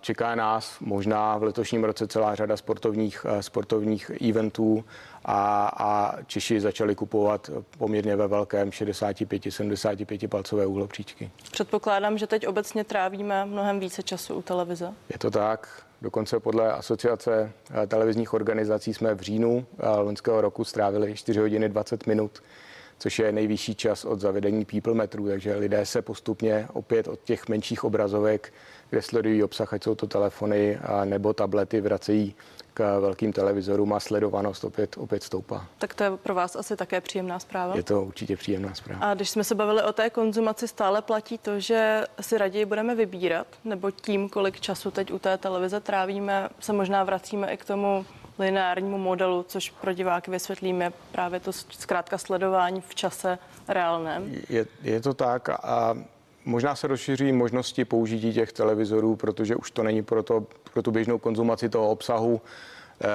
Čeká 0.02 0.36
nás 0.36 0.80
možná 0.80 1.38
v 1.38 1.44
letošním 1.44 1.84
roce 1.84 2.08
celá 2.08 2.36
řada 2.36 2.58
sportovních, 2.58 3.26
sportovních 3.42 4.12
eventů 4.30 4.86
a, 5.26 5.68
a 5.78 6.22
Češi 6.28 6.62
začali 6.62 6.96
kupovat 6.96 7.50
poměrně 7.78 8.16
ve 8.16 8.28
velkém 8.28 8.70
65-75 8.70 10.28
palcové 10.28 10.66
úhlopříčky. 10.66 11.32
Předpokládám, 11.52 12.18
že 12.18 12.28
teď 12.28 12.48
obecně 12.48 12.84
trávíme 12.84 13.46
mnohem 13.46 13.80
více 13.80 14.04
času 14.04 14.36
u 14.36 14.42
televize. 14.42 14.94
Je 15.10 15.18
to 15.18 15.32
tak. 15.32 15.84
Dokonce 16.02 16.40
podle 16.40 16.74
asociace 16.74 17.52
televizních 17.88 18.34
organizací 18.34 18.94
jsme 18.94 19.16
v 19.16 19.22
říjnu 19.22 19.66
loňského 19.98 20.42
roku 20.42 20.64
strávili 20.64 21.16
4 21.16 21.40
hodiny 21.40 21.70
20 21.70 22.08
minut 22.08 22.42
což 22.98 23.20
je 23.20 23.32
nejvyšší 23.32 23.76
čas 23.76 24.06
od 24.06 24.20
zavedení 24.20 24.66
people 24.66 24.94
metrů, 24.94 25.28
takže 25.28 25.56
lidé 25.56 25.86
se 25.86 26.02
postupně 26.02 26.68
opět 26.74 27.08
od 27.08 27.20
těch 27.24 27.50
menších 27.50 27.84
obrazovek, 27.84 28.54
kde 28.94 29.02
sledují 29.02 29.44
obsah, 29.44 29.74
ať 29.74 29.84
jsou 29.84 29.96
to 29.96 30.08
telefony 30.08 30.78
a 30.78 31.06
nebo 31.06 31.34
tablety, 31.34 31.82
vracejí 31.82 32.36
k 32.74 33.00
velkým 33.00 33.34
televizorům 33.34 33.94
a 33.94 34.00
sledovanost 34.00 34.64
opět, 34.64 34.98
opět 34.98 35.24
stoupá. 35.24 35.66
Tak 35.78 35.94
to 35.94 36.04
je 36.04 36.12
pro 36.18 36.36
vás 36.36 36.56
asi 36.56 36.76
také 36.78 37.02
příjemná 37.02 37.40
zpráva. 37.40 37.76
Je 37.76 37.84
to 37.84 38.04
určitě 38.04 38.38
příjemná 38.38 38.74
zpráva. 38.74 39.06
A 39.06 39.14
když 39.14 39.30
jsme 39.30 39.44
se 39.44 39.56
bavili 39.56 39.84
o 39.84 39.94
té 39.94 40.10
konzumaci, 40.10 40.68
stále 40.68 41.02
platí 41.02 41.38
to, 41.38 41.60
že 41.60 42.04
si 42.22 42.38
raději 42.38 42.66
budeme 42.66 42.96
vybírat, 42.96 43.48
nebo 43.64 43.92
tím, 43.92 44.30
kolik 44.30 44.60
času 44.60 44.92
teď 44.92 45.12
u 45.12 45.20
té 45.20 45.38
televize 45.38 45.80
trávíme, 45.80 46.50
se 46.60 46.74
možná 46.74 47.04
vracíme 47.04 47.54
i 47.54 47.58
k 47.58 47.66
tomu 47.66 48.06
lineárnímu 48.40 48.98
modelu, 48.98 49.46
což 49.48 49.70
pro 49.70 49.94
diváky 49.94 50.32
vysvětlíme 50.32 50.94
právě 51.12 51.40
to 51.40 51.54
zkrátka 51.54 52.18
sledování 52.18 52.82
v 52.82 52.96
čase 52.96 53.38
reálném. 53.68 54.36
Je, 54.50 54.66
je 54.82 55.02
to 55.02 55.14
tak 55.14 55.50
a 55.50 55.98
možná 56.46 56.76
se 56.76 56.88
rozšíří 56.88 57.32
možnosti 57.32 57.86
použití 57.86 58.34
těch 58.34 58.54
televizorů, 58.54 59.16
protože 59.16 59.56
už 59.56 59.72
to 59.72 59.84
není 59.84 60.04
pro, 60.04 60.24
to, 60.24 60.46
pro 60.74 60.82
tu 60.82 60.92
běžnou 60.92 61.18
konzumaci 61.18 61.70
toho 61.70 61.90
obsahu. 61.90 62.42
Eh, 63.02 63.08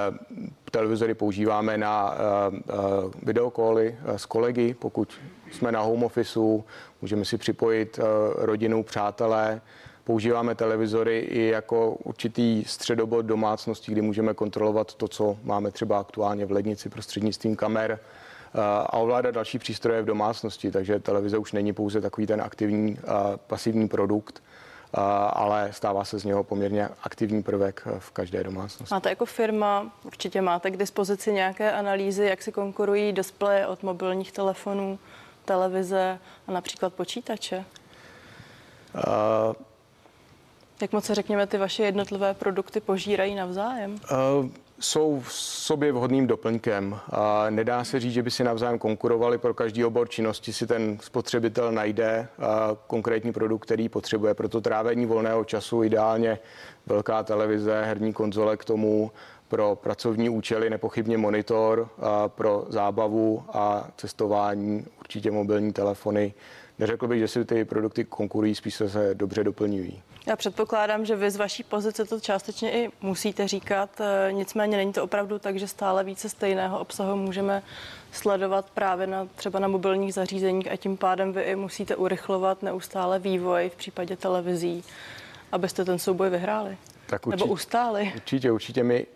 televizory 0.71 1.15
používáme 1.15 1.79
na 1.79 2.15
eh, 2.15 2.57
eh, 2.57 2.75
videokoly 3.23 3.97
s 4.17 4.27
kolegy, 4.27 4.75
pokud 4.75 5.13
jsme 5.53 5.73
na 5.73 5.81
home 5.81 6.05
officeu, 6.05 6.65
můžeme 7.03 7.25
si 7.25 7.39
připojit 7.39 8.01
rodinu, 8.35 8.83
přátelé, 8.83 9.61
používáme 10.05 10.55
televizory 10.55 11.19
i 11.19 11.43
jako 11.47 11.91
určitý 11.91 12.65
středobod 12.65 13.27
domácnosti, 13.27 13.93
kdy 13.93 14.03
můžeme 14.03 14.35
kontrolovat 14.35 14.95
to, 14.95 15.09
co 15.09 15.37
máme 15.45 15.71
třeba 15.71 15.99
aktuálně 15.99 16.47
v 16.47 16.53
lednici 16.53 16.89
prostřednictvím 16.89 17.57
kamer 17.57 17.99
a 18.55 18.93
ovládat 18.93 19.31
další 19.31 19.59
přístroje 19.59 20.03
v 20.03 20.05
domácnosti, 20.05 20.71
takže 20.71 20.99
televize 20.99 21.39
už 21.39 21.53
není 21.53 21.73
pouze 21.73 22.01
takový 22.01 22.27
ten 22.27 22.41
aktivní 22.43 22.99
pasivní 23.47 23.89
produkt, 23.89 24.43
ale 25.33 25.69
stává 25.73 26.05
se 26.05 26.19
z 26.19 26.25
něho 26.25 26.45
poměrně 26.45 26.89
aktivní 27.03 27.43
prvek 27.43 27.87
v 27.99 28.11
každé 28.11 28.45
domácnosti. 28.45 28.95
Máte 28.95 29.09
jako 29.09 29.27
firma, 29.27 29.93
určitě 30.05 30.43
máte 30.43 30.71
k 30.71 30.77
dispozici 30.77 31.33
nějaké 31.33 31.73
analýzy, 31.73 32.25
jak 32.25 32.43
si 32.43 32.53
konkurují 32.53 33.13
displeje 33.13 33.67
od 33.67 33.83
mobilních 33.83 34.33
telefonů, 34.33 34.99
televize 35.45 36.19
a 36.47 36.53
například 36.53 36.95
počítače? 36.95 37.65
Uh, 38.95 39.55
jak 40.83 40.93
moc 40.93 41.05
se 41.05 41.15
řekněme, 41.15 41.47
ty 41.47 41.59
vaše 41.59 41.83
jednotlivé 41.83 42.35
produkty 42.35 42.81
požírají 42.81 43.35
navzájem? 43.35 43.95
Uh, 43.95 44.49
jsou 44.81 45.21
v 45.21 45.33
sobě 45.33 45.93
vhodným 45.93 46.27
doplňkem. 46.27 46.99
A 47.11 47.51
nedá 47.51 47.85
se 47.85 48.01
říct, 48.01 48.13
že 48.13 48.23
by 48.23 48.31
si 48.31 48.45
navzájem 48.45 48.79
konkurovali. 48.79 49.39
Pro 49.39 49.55
každý 49.55 49.85
obor 49.85 50.09
činnosti 50.09 50.53
si 50.53 50.67
ten 50.67 50.99
spotřebitel 51.03 51.73
najde 51.73 52.29
konkrétní 52.87 53.33
produkt, 53.33 53.63
který 53.63 53.89
potřebuje. 53.89 54.35
Proto 54.35 54.61
trávení 54.61 55.07
volného 55.07 55.45
času 55.45 55.83
ideálně 55.83 56.39
velká 56.87 57.23
televize, 57.23 57.83
herní 57.85 58.13
konzole 58.13 58.57
k 58.57 58.65
tomu, 58.65 59.11
pro 59.49 59.79
pracovní 59.83 60.29
účely 60.29 60.71
nepochybně 60.71 61.19
monitor, 61.19 61.89
a 62.01 62.29
pro 62.29 62.67
zábavu 62.69 63.45
a 63.53 63.89
cestování 63.97 64.87
určitě 65.01 65.31
mobilní 65.31 65.73
telefony. 65.73 66.35
Neřekl 66.79 67.09
bych, 67.09 67.19
že 67.19 67.29
si 67.29 67.45
ty 67.45 67.65
produkty 67.65 68.05
konkurují, 68.05 68.55
spíš 68.55 68.75
se 68.75 69.15
dobře 69.15 69.45
doplňují. 69.45 70.03
Já 70.27 70.37
předpokládám, 70.37 71.05
že 71.05 71.17
vy 71.17 71.31
z 71.31 71.37
vaší 71.37 71.63
pozice 71.63 72.05
to 72.05 72.21
částečně 72.21 72.73
i 72.73 72.91
musíte 73.01 73.49
říkat, 73.49 74.01
e, 74.01 74.33
nicméně 74.33 74.77
není 74.77 74.93
to 74.93 75.05
opravdu 75.05 75.39
tak, 75.39 75.59
že 75.59 75.69
stále 75.69 76.05
více 76.05 76.29
stejného 76.29 76.79
obsahu 76.79 77.17
můžeme 77.17 77.63
sledovat 78.13 78.71
právě 78.71 79.07
na, 79.07 79.29
třeba 79.37 79.59
na 79.59 79.69
mobilních 79.69 80.15
zařízeních 80.15 80.73
a 80.73 80.77
tím 80.77 80.97
pádem 80.97 81.33
vy 81.33 81.43
i 81.43 81.57
musíte 81.57 81.97
urychlovat 81.97 82.63
neustále 82.63 83.19
vývoj 83.19 83.71
v 83.75 83.77
případě 83.77 84.17
televizí, 84.17 84.85
abyste 85.53 85.85
ten 85.85 85.99
souboj 85.99 86.31
vyhráli. 86.31 86.77
Tak 87.07 87.27
určitě, 87.27 87.45
Nebo 87.45 87.53
ustáli. 87.53 88.13
Určitě, 88.15 88.53
určitě 88.53 88.85
my 88.85 89.07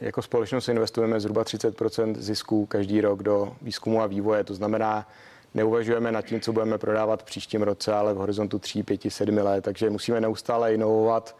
jako 0.00 0.22
společnost 0.22 0.68
investujeme 0.68 1.20
zhruba 1.20 1.44
30% 1.44 2.14
zisků 2.14 2.66
každý 2.66 3.00
rok 3.00 3.22
do 3.22 3.56
výzkumu 3.62 4.02
a 4.02 4.06
vývoje. 4.06 4.44
To 4.44 4.54
znamená, 4.54 5.08
neuvažujeme 5.54 6.12
nad 6.12 6.22
tím, 6.22 6.40
co 6.40 6.52
budeme 6.52 6.78
prodávat 6.78 7.22
v 7.22 7.24
příštím 7.24 7.62
roce, 7.62 7.92
ale 7.94 8.14
v 8.14 8.16
horizontu 8.16 8.58
3, 8.58 8.82
5, 8.82 9.00
7 9.08 9.38
let, 9.38 9.64
takže 9.64 9.90
musíme 9.90 10.20
neustále 10.20 10.74
inovovat. 10.74 11.36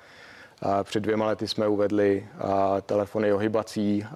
Před 0.83 1.01
dvěma 1.01 1.27
lety 1.27 1.49
jsme 1.49 1.69
uvedli 1.69 2.27
telefony 2.87 3.33
ohybací, 3.33 4.07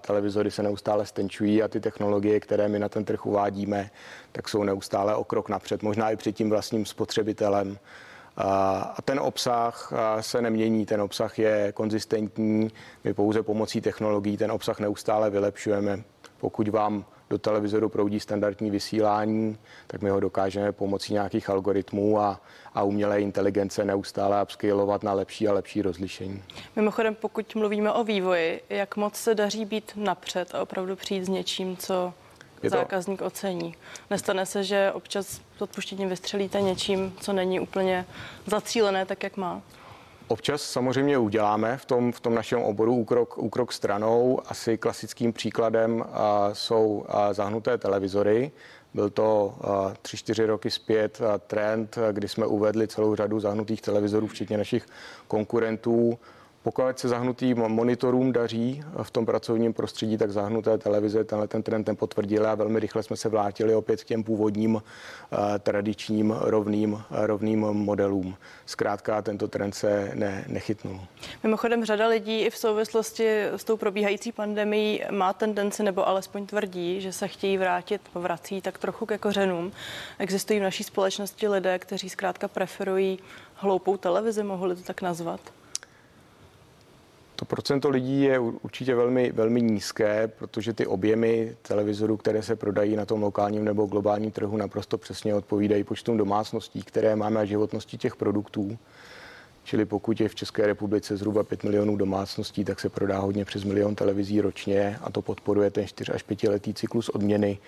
televizory 0.00 0.50
se 0.50 0.62
neustále 0.62 1.06
stenčují 1.06 1.62
a 1.62 1.68
ty 1.68 1.80
technologie, 1.80 2.40
které 2.40 2.68
my 2.68 2.78
na 2.78 2.88
ten 2.88 3.04
trh 3.04 3.26
uvádíme, 3.26 3.90
tak 4.32 4.48
jsou 4.48 4.62
neustále 4.62 5.14
o 5.14 5.24
krok 5.24 5.48
napřed, 5.48 5.82
možná 5.82 6.10
i 6.10 6.16
před 6.16 6.32
tím 6.32 6.50
vlastním 6.50 6.86
spotřebitelem. 6.86 7.78
A 8.36 8.96
ten 9.04 9.20
obsah 9.20 9.92
se 10.20 10.42
nemění, 10.42 10.86
ten 10.86 11.02
obsah 11.02 11.38
je 11.38 11.72
konzistentní, 11.72 12.70
my 13.04 13.14
pouze 13.14 13.42
pomocí 13.42 13.80
technologií 13.80 14.36
ten 14.36 14.52
obsah 14.52 14.80
neustále 14.80 15.30
vylepšujeme. 15.30 16.02
Pokud 16.40 16.68
vám 16.68 17.04
do 17.30 17.38
televizoru 17.38 17.88
proudí 17.88 18.20
standardní 18.20 18.70
vysílání, 18.70 19.58
tak 19.86 20.02
my 20.02 20.10
ho 20.10 20.20
dokážeme 20.20 20.72
pomocí 20.72 21.12
nějakých 21.12 21.50
algoritmů 21.50 22.20
a, 22.20 22.40
a 22.74 22.82
umělé 22.82 23.20
inteligence 23.20 23.84
neustále 23.84 24.42
upscalovat 24.42 25.02
na 25.02 25.12
lepší 25.12 25.48
a 25.48 25.52
lepší 25.52 25.82
rozlišení. 25.82 26.42
Mimochodem, 26.76 27.14
pokud 27.14 27.54
mluvíme 27.54 27.92
o 27.92 28.04
vývoji, 28.04 28.62
jak 28.70 28.96
moc 28.96 29.14
se 29.14 29.34
daří 29.34 29.64
být 29.64 29.92
napřed 29.96 30.54
a 30.54 30.62
opravdu 30.62 30.96
přijít 30.96 31.24
s 31.24 31.28
něčím, 31.28 31.76
co 31.76 32.14
je 32.62 32.70
to... 32.70 32.76
zákazník 32.76 33.22
ocení. 33.22 33.74
Nestane 34.10 34.46
se, 34.46 34.64
že 34.64 34.92
občas 34.92 35.26
s 35.26 35.62
odpuštěním 35.62 36.08
vystřelíte 36.08 36.60
něčím, 36.60 37.14
co 37.20 37.32
není 37.32 37.60
úplně 37.60 38.06
zacílené 38.46 39.06
tak, 39.06 39.22
jak 39.22 39.36
má? 39.36 39.62
Občas 40.28 40.62
samozřejmě 40.62 41.18
uděláme 41.18 41.76
v 41.76 41.84
tom, 41.84 42.12
v 42.12 42.20
tom 42.20 42.34
našem 42.34 42.62
oboru 42.62 42.94
úkrok, 42.94 43.38
úkrok 43.38 43.72
stranou. 43.72 44.40
Asi 44.46 44.78
klasickým 44.78 45.32
příkladem 45.32 46.04
a, 46.12 46.50
jsou 46.52 47.04
a, 47.08 47.32
zahnuté 47.32 47.78
televizory. 47.78 48.50
Byl 48.94 49.10
to 49.10 49.54
tři, 50.02 50.16
čtyři 50.16 50.46
roky 50.46 50.70
zpět 50.70 51.20
trend, 51.46 51.98
kdy 52.12 52.28
jsme 52.28 52.46
uvedli 52.46 52.88
celou 52.88 53.14
řadu 53.14 53.40
zahnutých 53.40 53.82
televizorů, 53.82 54.26
včetně 54.26 54.58
našich 54.58 54.86
konkurentů. 55.28 56.18
Pokud 56.68 56.98
se 56.98 57.08
zahnutý 57.08 57.54
monitorům 57.54 58.32
daří 58.32 58.82
v 59.02 59.10
tom 59.10 59.26
pracovním 59.26 59.72
prostředí, 59.72 60.18
tak 60.18 60.30
zahnuté 60.30 60.78
televize 60.78 61.24
tenhle 61.24 61.48
ten 61.48 61.62
trend 61.62 61.84
ten 61.84 61.96
potvrdili 61.96 62.46
a 62.46 62.54
velmi 62.54 62.80
rychle 62.80 63.02
jsme 63.02 63.16
se 63.16 63.28
vrátili 63.28 63.74
opět 63.74 64.04
k 64.04 64.06
těm 64.06 64.24
původním 64.24 64.82
eh, 65.32 65.58
tradičním 65.58 66.30
rovným, 66.40 67.02
rovným 67.10 67.60
modelům. 67.60 68.36
Zkrátka 68.66 69.22
tento 69.22 69.48
trend 69.48 69.74
se 69.74 70.10
ne, 70.14 70.44
nechytnul. 70.48 71.00
Mimochodem 71.42 71.84
řada 71.84 72.06
lidí 72.08 72.40
i 72.40 72.50
v 72.50 72.56
souvislosti 72.56 73.42
s 73.44 73.64
tou 73.64 73.76
probíhající 73.76 74.32
pandemí 74.32 75.02
má 75.10 75.32
tendenci 75.32 75.82
nebo 75.82 76.08
alespoň 76.08 76.46
tvrdí, 76.46 77.00
že 77.00 77.12
se 77.12 77.28
chtějí 77.28 77.58
vrátit, 77.58 78.00
vrací 78.14 78.60
tak 78.60 78.78
trochu 78.78 79.06
ke 79.06 79.18
kořenům. 79.18 79.72
Existují 80.18 80.60
v 80.60 80.62
naší 80.62 80.84
společnosti 80.84 81.48
lidé, 81.48 81.78
kteří 81.78 82.08
zkrátka 82.08 82.48
preferují 82.48 83.18
hloupou 83.54 83.96
televizi, 83.96 84.42
mohli 84.42 84.76
to 84.76 84.82
tak 84.82 85.02
nazvat? 85.02 85.40
To 87.38 87.44
procento 87.44 87.88
lidí 87.88 88.22
je 88.22 88.38
určitě 88.38 88.94
velmi, 88.94 89.32
velmi 89.32 89.62
nízké, 89.62 90.28
protože 90.28 90.72
ty 90.72 90.86
objemy 90.86 91.56
televizorů, 91.62 92.16
které 92.16 92.42
se 92.42 92.56
prodají 92.56 92.96
na 92.96 93.06
tom 93.06 93.22
lokálním 93.22 93.64
nebo 93.64 93.86
globálním 93.86 94.30
trhu, 94.30 94.56
naprosto 94.56 94.98
přesně 94.98 95.34
odpovídají 95.34 95.84
počtům 95.84 96.16
domácností, 96.16 96.82
které 96.82 97.16
máme 97.16 97.40
a 97.40 97.44
životnosti 97.44 97.98
těch 97.98 98.16
produktů. 98.16 98.78
Čili 99.64 99.84
pokud 99.84 100.20
je 100.20 100.28
v 100.28 100.34
České 100.34 100.66
republice 100.66 101.16
zhruba 101.16 101.42
5 101.42 101.64
milionů 101.64 101.96
domácností, 101.96 102.64
tak 102.64 102.80
se 102.80 102.88
prodá 102.88 103.18
hodně 103.18 103.44
přes 103.44 103.64
milion 103.64 103.94
televizí 103.94 104.40
ročně 104.40 104.98
a 105.02 105.10
to 105.10 105.22
podporuje 105.22 105.70
ten 105.70 105.86
4 105.86 106.12
až 106.12 106.22
5 106.22 106.42
letý 106.42 106.74
cyklus 106.74 107.08
odměny. 107.08 107.58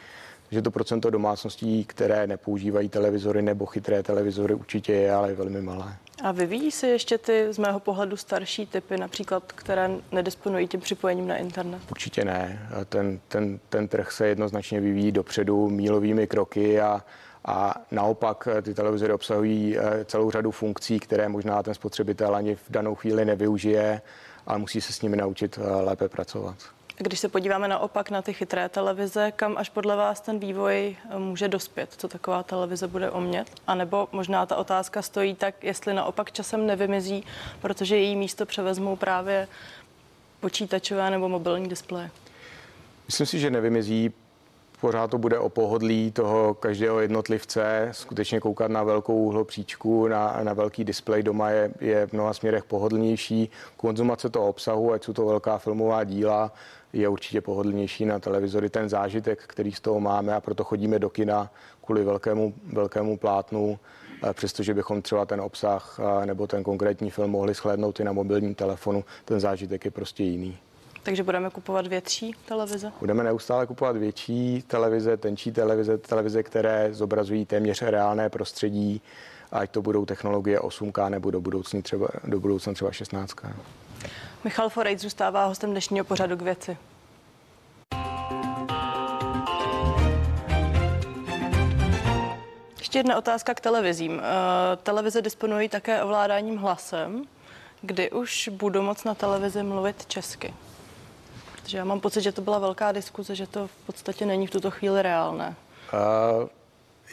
Takže 0.50 0.62
to 0.62 0.71
procento 0.71 1.11
domácností, 1.11 1.85
které 1.85 2.26
nepoužívají 2.26 2.88
televizory 2.88 3.42
nebo 3.42 3.66
chytré 3.66 4.02
televizory, 4.02 4.54
určitě 4.54 4.92
je, 4.92 5.12
ale 5.12 5.28
je 5.28 5.35
velmi 5.35 5.62
malé. 5.62 5.97
A 6.23 6.33
vyvíjí 6.33 6.71
se 6.71 6.88
ještě 6.88 7.19
ty 7.19 7.47
z 7.52 7.59
mého 7.59 7.80
pohledu 7.80 8.16
starší 8.16 8.66
typy, 8.66 8.97
například, 8.97 9.52
které 9.52 9.90
nedisponují 10.12 10.69
tím 10.69 10.80
připojením 10.80 11.28
na 11.28 11.37
internet? 11.37 11.83
Určitě 11.90 12.25
ne. 12.25 12.69
Ten, 12.88 13.21
ten, 13.28 13.61
ten 13.69 13.88
trh 13.88 14.12
se 14.12 14.28
jednoznačně 14.28 14.80
vyvíjí 14.80 15.12
dopředu 15.12 15.69
mílovými 15.69 16.26
kroky 16.26 16.80
a, 16.80 17.04
a 17.45 17.75
naopak 17.90 18.49
ty 18.62 18.75
televizory 18.75 19.12
obsahují 19.12 19.78
eh, 19.78 20.04
celou 20.04 20.30
řadu 20.30 20.50
funkcí, 20.50 21.00
které 21.00 21.28
možná 21.28 21.62
ten 21.62 21.75
spotřebitel 21.75 22.37
ani 22.37 22.54
v 22.54 22.71
danou 22.71 22.95
chvíli 22.95 23.25
nevyužije, 23.25 24.02
ale 24.47 24.59
musí 24.59 24.80
se 24.80 24.92
s 24.92 25.02
nimi 25.02 25.16
naučit 25.16 25.59
eh, 25.62 25.71
lépe 25.71 26.09
pracovat. 26.09 26.57
Když 27.02 27.21
se 27.21 27.28
podíváme 27.28 27.69
naopak 27.69 28.11
na 28.11 28.23
ty 28.23 28.33
chytré 28.33 28.69
televize, 28.69 29.33
kam 29.37 29.57
až 29.59 29.69
podle 29.69 29.97
vás 29.97 30.21
ten 30.21 30.38
vývoj 30.38 30.97
eh, 31.11 31.19
může 31.19 31.49
dospět, 31.49 31.95
co 31.97 32.09
taková 32.09 32.42
televize 32.42 32.88
bude 32.88 33.11
omět? 33.11 33.50
A 33.66 33.75
nebo 33.75 34.09
možná 34.12 34.47
ta 34.47 34.57
otázka 34.57 35.02
stojí 35.02 35.35
tak, 35.35 35.64
jestli 35.64 35.95
naopak 35.95 36.33
časem 36.33 36.66
nevymizí, 36.66 37.25
protože 37.61 37.97
její 37.97 38.16
místo 38.16 38.47
převezmou 38.47 38.97
právě 38.97 39.49
počítačové 40.40 41.11
nebo 41.11 41.28
mobilní 41.28 41.69
displeje. 41.69 42.11
Myslím 43.07 43.26
si, 43.26 43.38
že 43.38 43.50
nevymizí, 43.50 44.12
pořád 44.80 45.11
to 45.11 45.19
bude 45.19 45.38
o 45.38 45.49
pohodlí 45.49 46.12
toho 46.12 46.54
každého 46.54 47.00
jednotlivce. 47.00 47.88
Skutečně 47.92 48.40
koukat 48.40 48.71
na 48.71 48.83
velkou 48.83 49.14
uhlopříčku, 49.14 50.09
na, 50.09 50.40
na 50.42 50.52
velký 50.52 50.85
displej 50.85 51.23
doma 51.23 51.50
je, 51.50 51.71
je 51.80 52.07
v 52.07 52.12
mnoha 52.12 52.33
směrech 52.33 52.64
pohodlnější. 52.64 53.50
Konzumace 53.76 54.30
toho 54.30 54.49
obsahu, 54.49 54.92
ať 54.92 55.04
jsou 55.04 55.12
to 55.12 55.26
velká 55.26 55.59
filmová 55.59 56.04
díla, 56.04 56.52
je 56.92 57.09
určitě 57.09 57.40
pohodlnější 57.40 58.04
na 58.04 58.18
televizory. 58.18 58.70
Ten 58.70 58.88
zážitek, 58.88 59.42
který 59.47 59.73
z 59.73 59.80
toho 59.80 60.00
máme 60.00 60.35
a 60.35 60.40
proto 60.40 60.64
chodíme 60.64 60.99
do 60.99 61.11
kina 61.11 61.50
kvůli 61.85 62.04
velkému, 62.04 62.54
velkému 62.73 63.18
plátnu, 63.18 63.78
přestože 64.32 64.75
bychom 64.75 65.02
třeba 65.02 65.26
ten 65.26 65.40
obsah 65.40 66.00
nebo 66.25 66.47
ten 66.47 66.62
konkrétní 66.62 67.11
film 67.11 67.30
mohli 67.30 67.54
shlédnout 67.54 68.00
i 68.00 68.04
na 68.04 68.12
mobilním 68.12 68.54
telefonu, 68.54 69.04
ten 69.25 69.40
zážitek 69.40 69.85
je 69.85 69.90
prostě 69.90 70.23
jiný. 70.23 70.59
Takže 71.02 71.23
budeme 71.23 71.50
kupovat 71.50 71.87
větší 71.87 72.32
televize? 72.44 72.92
Budeme 73.00 73.25
neustále 73.25 73.66
kupovat 73.66 73.97
větší 73.97 74.64
televize, 74.66 75.16
tenčí 75.16 75.52
televize, 75.52 75.99
televize, 75.99 76.42
které 76.42 76.88
zobrazují 76.92 77.47
téměř 77.47 77.82
reálné 77.82 78.28
prostředí, 78.28 79.02
ať 79.52 79.70
to 79.70 79.82
budou 79.82 80.04
technologie 80.04 80.59
8K 80.59 81.11
nebo 81.11 81.30
do, 81.30 81.40
budoucna 81.40 81.82
třeba, 81.82 82.09
do 82.25 82.40
budoucna 82.40 82.73
třeba 82.73 82.90
16K. 82.90 83.52
Michal 84.44 84.68
Forejt 84.68 85.00
zůstává 85.00 85.47
hostem 85.47 85.70
dnešního 85.70 86.04
pořadu 86.04 86.37
k 86.37 86.42
věci. 86.42 86.76
Ještě 92.78 92.99
jedna 92.99 93.18
otázka 93.18 93.54
k 93.54 93.61
televizím. 93.61 94.20
Eh, 94.20 94.76
televize 94.76 95.23
disponují 95.23 95.68
také 95.68 96.02
ovládáním 96.02 96.56
hlasem, 96.56 97.25
kdy 97.82 98.11
už 98.11 98.49
budu 98.52 98.82
moc 98.82 99.04
na 99.04 99.14
televizi 99.14 99.62
mluvit 99.62 100.06
česky. 100.06 100.54
Protože 101.52 101.78
já 101.78 101.85
mám 101.85 102.00
pocit, 102.00 102.20
že 102.20 102.32
to 102.32 102.42
byla 102.42 102.59
velká 102.59 102.92
diskuze, 102.92 103.35
že 103.35 103.47
to 103.47 103.66
v 103.66 103.87
podstatě 103.87 104.26
není 104.26 104.47
v 104.47 104.50
tuto 104.50 104.70
chvíli 104.70 105.02
reálné. 105.02 105.54
Uh, 105.92 106.49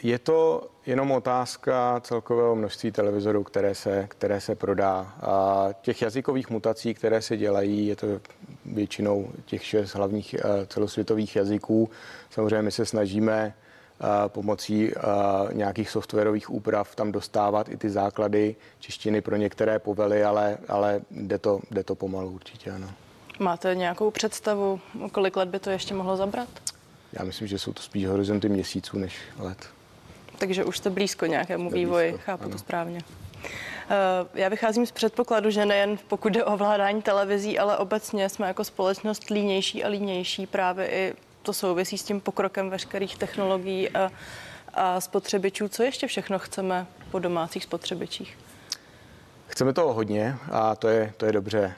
je 0.02 0.18
to 0.18 0.70
jenom 0.86 1.10
otázka 1.10 2.00
celkového 2.04 2.56
množství 2.56 2.92
televizorů, 2.92 3.44
které 3.44 3.74
se, 3.74 4.06
které 4.08 4.40
se 4.40 4.54
prodá. 4.54 5.12
A 5.20 5.68
těch 5.80 6.02
jazykových 6.02 6.50
mutací, 6.50 6.94
které 6.94 7.22
se 7.22 7.36
dělají, 7.36 7.86
je 7.86 7.96
to 7.96 8.06
většinou 8.64 9.28
těch 9.44 9.64
šest 9.64 9.94
hlavních 9.94 10.36
uh, 10.44 10.66
celosvětových 10.66 11.36
jazyků. 11.36 11.90
Samozřejmě 12.30 12.62
my 12.62 12.70
se 12.70 12.86
snažíme 12.86 13.54
uh, 14.00 14.06
pomocí 14.28 14.92
nějakých 15.52 15.90
softwarových 15.90 16.50
úprav 16.50 16.94
tam 16.94 17.12
dostávat 17.12 17.68
i 17.68 17.76
ty 17.76 17.90
základy 17.90 18.56
češtiny 18.78 19.20
pro 19.20 19.36
některé 19.36 19.78
povely, 19.78 20.24
ale, 20.24 20.58
ale 20.68 21.00
jde, 21.10 21.38
to, 21.38 21.60
jde 21.70 21.84
to 21.84 21.94
pomalu 21.94 22.30
určitě, 22.30 22.70
ano. 22.70 22.90
Máte 23.38 23.74
nějakou 23.74 24.10
představu, 24.10 24.80
kolik 25.12 25.36
let 25.36 25.48
by 25.48 25.58
to 25.58 25.70
ještě 25.70 25.94
mohlo 25.94 26.16
zabrat? 26.16 26.48
Já 27.12 27.24
myslím, 27.24 27.48
že 27.48 27.58
jsou 27.58 27.72
to 27.72 27.82
spíš 27.82 28.06
horizonty 28.06 28.48
měsíců 28.48 28.98
než 28.98 29.18
let. 29.38 29.77
Takže 30.38 30.64
už 30.64 30.78
jste 30.78 30.90
blízko 30.90 31.26
nějakému 31.26 31.70
vývoji, 31.70 32.10
blízko, 32.10 32.24
chápu 32.26 32.44
ano. 32.44 32.52
to 32.52 32.58
správně. 32.58 33.00
Eh, 33.90 34.26
já 34.34 34.48
vycházím 34.48 34.86
z 34.86 34.92
předpokladu, 34.92 35.50
že 35.50 35.66
nejen 35.66 35.98
pokud 36.08 36.32
jde 36.32 36.44
o 36.44 36.54
ovládání 36.54 37.02
televizí, 37.02 37.58
ale 37.58 37.78
obecně 37.78 38.28
jsme 38.28 38.46
jako 38.46 38.64
společnost 38.64 39.30
línější 39.30 39.84
a 39.84 39.88
línější. 39.88 40.46
Právě 40.46 40.90
i 40.90 41.14
to 41.42 41.52
souvisí 41.52 41.98
s 41.98 42.02
tím 42.02 42.20
pokrokem 42.20 42.70
veškerých 42.70 43.18
technologií 43.18 43.90
a, 43.90 44.10
a 44.74 45.00
spotřebičů. 45.00 45.68
Co 45.68 45.82
ještě 45.82 46.06
všechno 46.06 46.38
chceme 46.38 46.86
po 47.10 47.18
domácích 47.18 47.64
spotřebičích? 47.64 48.38
Chceme 49.46 49.72
toho 49.72 49.94
hodně 49.94 50.36
a 50.52 50.76
to 50.76 50.88
je, 50.88 51.12
to 51.16 51.26
je 51.26 51.32
dobře. 51.32 51.74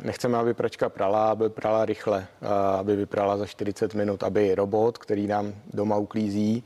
Nechceme, 0.00 0.38
aby 0.38 0.54
pračka 0.54 0.88
prala, 0.88 1.30
aby 1.30 1.48
prala 1.48 1.84
rychle, 1.84 2.26
aby 2.78 2.96
vyprala 2.96 3.36
za 3.36 3.46
40 3.46 3.94
minut, 3.94 4.22
aby 4.22 4.54
robot, 4.54 4.98
který 4.98 5.26
nám 5.26 5.54
doma 5.74 5.96
uklízí, 5.96 6.64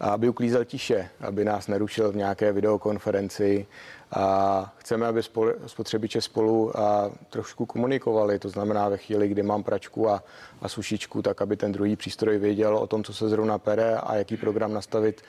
aby 0.00 0.28
uklízel 0.28 0.64
tiše, 0.64 1.10
aby 1.20 1.44
nás 1.44 1.68
nerušil 1.68 2.12
v 2.12 2.16
nějaké 2.16 2.52
videokonferenci. 2.52 3.66
A 4.12 4.72
chceme, 4.78 5.06
aby 5.06 5.22
spotřebiče 5.66 6.20
spolu 6.20 6.80
a 6.80 7.10
trošku 7.30 7.66
komunikovali, 7.66 8.38
to 8.38 8.48
znamená 8.48 8.88
ve 8.88 8.96
chvíli, 8.96 9.28
kdy 9.28 9.42
mám 9.42 9.62
pračku 9.62 10.08
a, 10.08 10.22
a 10.62 10.68
sušičku, 10.68 11.22
tak 11.22 11.42
aby 11.42 11.56
ten 11.56 11.72
druhý 11.72 11.96
přístroj 11.96 12.38
věděl 12.38 12.76
o 12.76 12.86
tom, 12.86 13.04
co 13.04 13.14
se 13.14 13.28
zrovna 13.28 13.58
pere 13.58 13.96
a 13.96 14.14
jaký 14.14 14.36
program 14.36 14.72
nastavit 14.72 15.22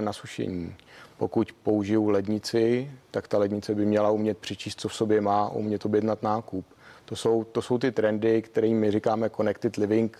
na 0.00 0.12
sušení. 0.12 0.74
Pokud 1.16 1.52
použiju 1.62 2.08
lednici, 2.08 2.90
tak 3.10 3.28
ta 3.28 3.38
lednice 3.38 3.74
by 3.74 3.86
měla 3.86 4.10
umět 4.10 4.38
přičíst, 4.38 4.80
co 4.80 4.88
v 4.88 4.94
sobě 4.94 5.20
má, 5.20 5.48
umět 5.48 5.84
objednat 5.84 6.22
nákup. 6.22 6.66
To 7.04 7.16
jsou, 7.16 7.44
to 7.44 7.62
jsou 7.62 7.78
ty 7.78 7.92
trendy, 7.92 8.42
kterým 8.42 8.80
my 8.80 8.90
říkáme 8.90 9.30
connected 9.30 9.76
living, 9.76 10.18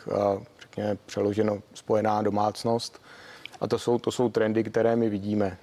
řekněme 0.61 0.99
přeloženo 1.07 1.59
spojená 1.75 2.23
domácnost. 2.23 3.03
A 3.61 3.67
to 3.67 3.79
jsou, 3.79 3.99
to 3.99 4.11
jsou 4.13 4.29
trendy, 4.29 4.65
které 4.65 4.97
my 4.97 5.09
vidíme. 5.09 5.59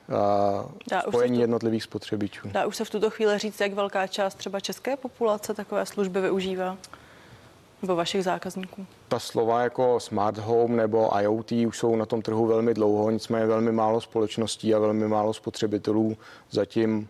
Dá 0.89 1.01
spojení 1.01 1.37
tu, 1.37 1.41
jednotlivých 1.41 1.83
spotřebičů. 1.83 2.47
Dá 2.51 2.65
už 2.65 2.75
se 2.75 2.85
v 2.85 2.89
tuto 2.89 3.09
chvíli 3.09 3.37
říct, 3.37 3.59
jak 3.59 3.73
velká 3.73 4.07
část 4.07 4.35
třeba 4.35 4.59
české 4.59 4.97
populace 4.97 5.53
takové 5.53 5.85
služby 5.85 6.21
využívá? 6.21 6.77
Nebo 7.81 7.95
vašich 7.95 8.23
zákazníků? 8.23 8.85
Ta 9.07 9.19
slova 9.19 9.61
jako 9.61 9.99
smart 9.99 10.37
home 10.37 10.75
nebo 10.75 11.19
IoT 11.21 11.51
už 11.51 11.77
jsou 11.77 11.95
na 11.95 12.05
tom 12.05 12.21
trhu 12.21 12.45
velmi 12.45 12.73
dlouho, 12.73 13.11
nicméně 13.11 13.45
velmi 13.45 13.71
málo 13.71 14.01
společností 14.01 14.75
a 14.75 14.79
velmi 14.79 15.07
málo 15.07 15.33
spotřebitelů 15.33 16.17
zatím 16.51 17.09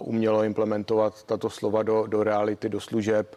umělo 0.00 0.44
implementovat 0.44 1.22
tato 1.22 1.50
slova 1.50 1.82
do, 1.82 2.06
do 2.06 2.22
reality, 2.22 2.68
do 2.68 2.80
služeb. 2.80 3.36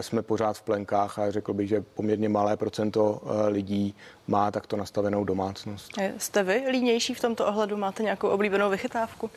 Jsme 0.00 0.22
pořád 0.22 0.56
v 0.56 0.62
plenkách 0.62 1.18
a 1.18 1.30
řekl 1.30 1.52
bych, 1.52 1.68
že 1.68 1.84
poměrně 1.94 2.28
malé 2.28 2.56
procento 2.56 3.20
lidí 3.48 3.94
má 4.26 4.50
takto 4.50 4.76
nastavenou 4.76 5.24
domácnost. 5.24 5.92
Jste 6.18 6.42
vy 6.42 6.64
línější 6.70 7.14
v 7.14 7.20
tomto 7.20 7.46
ohledu? 7.46 7.76
Máte 7.76 8.02
nějakou 8.02 8.28
oblíbenou 8.28 8.70
vychytávku? 8.70 9.30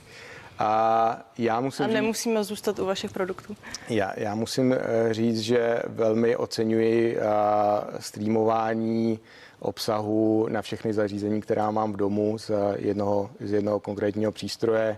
A 0.59 1.19
já 1.37 1.59
musím 1.59 1.85
a 1.85 1.87
nemusíme 1.87 2.39
říct, 2.39 2.47
zůstat 2.47 2.79
u 2.79 2.85
vašich 2.85 3.11
produktů. 3.11 3.55
Já, 3.89 4.13
já 4.17 4.35
musím 4.35 4.73
eh, 4.73 4.79
říct, 5.13 5.39
že 5.39 5.81
velmi 5.87 6.35
oceňuji 6.35 7.17
eh, 7.17 7.21
streamování 7.99 9.19
obsahu 9.59 10.47
na 10.49 10.61
všechny 10.61 10.93
zařízení, 10.93 11.41
která 11.41 11.71
mám 11.71 11.93
v 11.93 11.97
domu 11.97 12.37
z 12.37 12.51
jednoho, 12.75 13.29
z 13.39 13.51
jednoho 13.51 13.79
konkrétního 13.79 14.31
přístroje. 14.31 14.97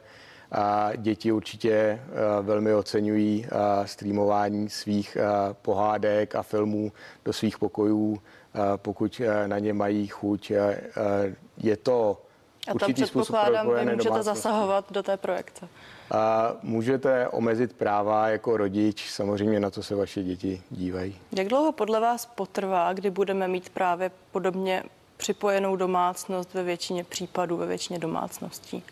A 0.51 0.91
děti 0.95 1.31
určitě 1.31 1.71
eh, 1.71 1.99
velmi 2.41 2.73
oceňují 2.73 3.47
streamování 3.85 4.69
svých 4.69 5.17
pohádek 5.62 6.35
a 6.35 6.43
filmů 6.43 6.91
do 7.25 7.33
svých 7.33 7.57
pokojů, 7.57 8.21
pokud 8.75 9.21
na 9.47 9.59
ně 9.59 9.73
mají 9.73 10.07
chuť. 10.07 10.51
Je 11.57 11.77
to 11.77 12.21
a 12.67 12.79
tam 12.79 12.93
předpokládám, 12.93 13.67
vy 13.67 13.71
můžete 13.71 14.03
domácnosti. 14.03 14.23
zasahovat 14.23 14.91
do 14.91 15.03
té 15.03 15.17
projekce. 15.17 15.67
A 16.12 16.53
můžete 16.63 17.27
omezit 17.27 17.73
práva 17.73 18.27
jako 18.27 18.57
rodič, 18.57 19.09
samozřejmě 19.09 19.59
na 19.59 19.69
to 19.69 19.83
se 19.83 19.95
vaše 19.95 20.23
děti 20.23 20.62
dívají. 20.69 21.15
Jak 21.38 21.47
dlouho 21.47 21.71
podle 21.71 21.99
vás 21.99 22.25
potrvá, 22.25 22.93
kdy 22.93 23.09
budeme 23.09 23.47
mít 23.47 23.69
právě 23.69 24.12
podobně 24.31 24.83
připojenou 25.17 25.75
domácnost 25.75 26.53
ve 26.53 26.63
většině 26.63 27.03
případů, 27.03 27.57
ve 27.57 27.65
většině 27.65 27.99
domácností? 27.99 28.83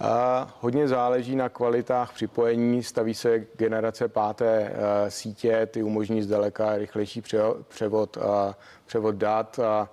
A 0.00 0.48
hodně 0.60 0.88
záleží 0.88 1.36
na 1.36 1.48
kvalitách 1.48 2.12
připojení. 2.12 2.82
Staví 2.82 3.14
se 3.14 3.46
generace 3.56 4.08
páté 4.08 4.70
uh, 4.70 5.08
sítě, 5.08 5.66
ty 5.66 5.82
umožní 5.82 6.22
zdaleka 6.22 6.76
rychlejší 6.76 7.22
převod, 7.68 8.16
uh, 8.16 8.22
převod 8.86 9.14
dat. 9.14 9.58
A 9.58 9.88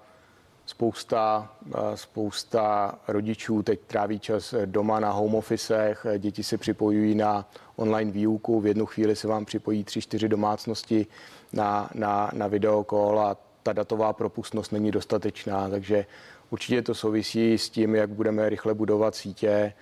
Spousta, 0.68 1.54
eh, 1.76 1.98
spousta 1.98 2.96
rodičů 3.08 3.64
teď 3.64 3.80
tráví 3.88 4.20
čas 4.20 4.54
doma 4.66 5.00
na 5.00 5.12
home 5.12 5.36
officech, 5.36 6.06
děti 6.18 6.44
se 6.44 6.58
připojují 6.58 7.16
na 7.16 7.50
online 7.76 8.12
výuku, 8.12 8.62
v 8.62 8.68
jednu 8.68 8.86
chvíli 8.86 9.16
se 9.16 9.28
vám 9.28 9.46
připojí 9.46 9.84
tři, 9.84 10.02
čtyři 10.02 10.30
domácnosti 10.30 11.08
na, 11.54 11.90
na, 11.94 12.32
na 12.34 12.48
videokol 12.48 13.20
a 13.20 13.38
ta 13.64 13.74
datová 13.74 14.14
propustnost 14.14 14.72
není 14.72 14.92
dostatečná, 14.92 15.70
takže 15.70 16.06
určitě 16.50 16.82
to 16.82 16.96
souvisí 16.96 17.58
s 17.58 17.70
tím, 17.70 17.96
jak 17.96 18.10
budeme 18.10 18.50
rychle 18.50 18.74
budovat 18.74 19.16
sítě, 19.16 19.74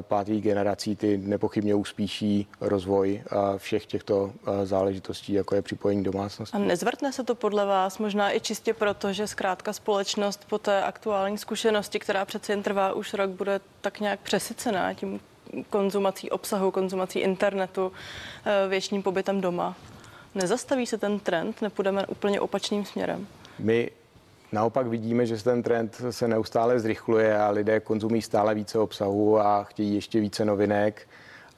pátých 0.00 0.42
generací 0.42 0.96
ty 0.96 1.18
nepochybně 1.18 1.74
uspíší 1.74 2.46
rozvoj 2.60 3.22
všech 3.56 3.86
těchto 3.86 4.32
záležitostí, 4.64 5.32
jako 5.32 5.54
je 5.54 5.62
připojení 5.62 6.04
domácnosti. 6.04 6.56
A 6.56 6.60
nezvrtne 6.60 7.12
se 7.12 7.24
to 7.24 7.34
podle 7.34 7.66
vás 7.66 7.98
možná 7.98 8.34
i 8.34 8.40
čistě 8.40 8.74
proto, 8.74 9.12
že 9.12 9.26
zkrátka 9.26 9.72
společnost 9.72 10.46
po 10.48 10.58
té 10.58 10.82
aktuální 10.82 11.38
zkušenosti, 11.38 11.98
která 11.98 12.24
přece 12.24 12.52
jen 12.52 12.62
trvá 12.62 12.92
už 12.92 13.14
rok, 13.14 13.30
bude 13.30 13.60
tak 13.80 14.00
nějak 14.00 14.20
přesycená 14.20 14.94
tím 14.94 15.20
konzumací 15.70 16.30
obsahu, 16.30 16.70
konzumací 16.70 17.18
internetu, 17.18 17.92
e, 18.44 18.68
věčným 18.68 19.02
pobytem 19.02 19.40
doma. 19.40 19.76
Nezastaví 20.34 20.86
se 20.86 20.98
ten 20.98 21.18
trend, 21.18 21.62
nepůjdeme 21.62 22.06
úplně 22.06 22.40
opačným 22.40 22.84
směrem? 22.84 23.26
My 23.58 23.90
Naopak 24.52 24.86
vidíme, 24.86 25.26
že 25.26 25.44
ten 25.44 25.62
trend 25.62 26.02
se 26.10 26.28
neustále 26.28 26.80
zrychluje 26.80 27.38
a 27.38 27.50
lidé 27.50 27.80
konzumují 27.80 28.22
stále 28.22 28.54
více 28.54 28.78
obsahu 28.78 29.40
a 29.40 29.64
chtějí 29.64 29.94
ještě 29.94 30.20
více 30.20 30.44
novinek 30.44 31.08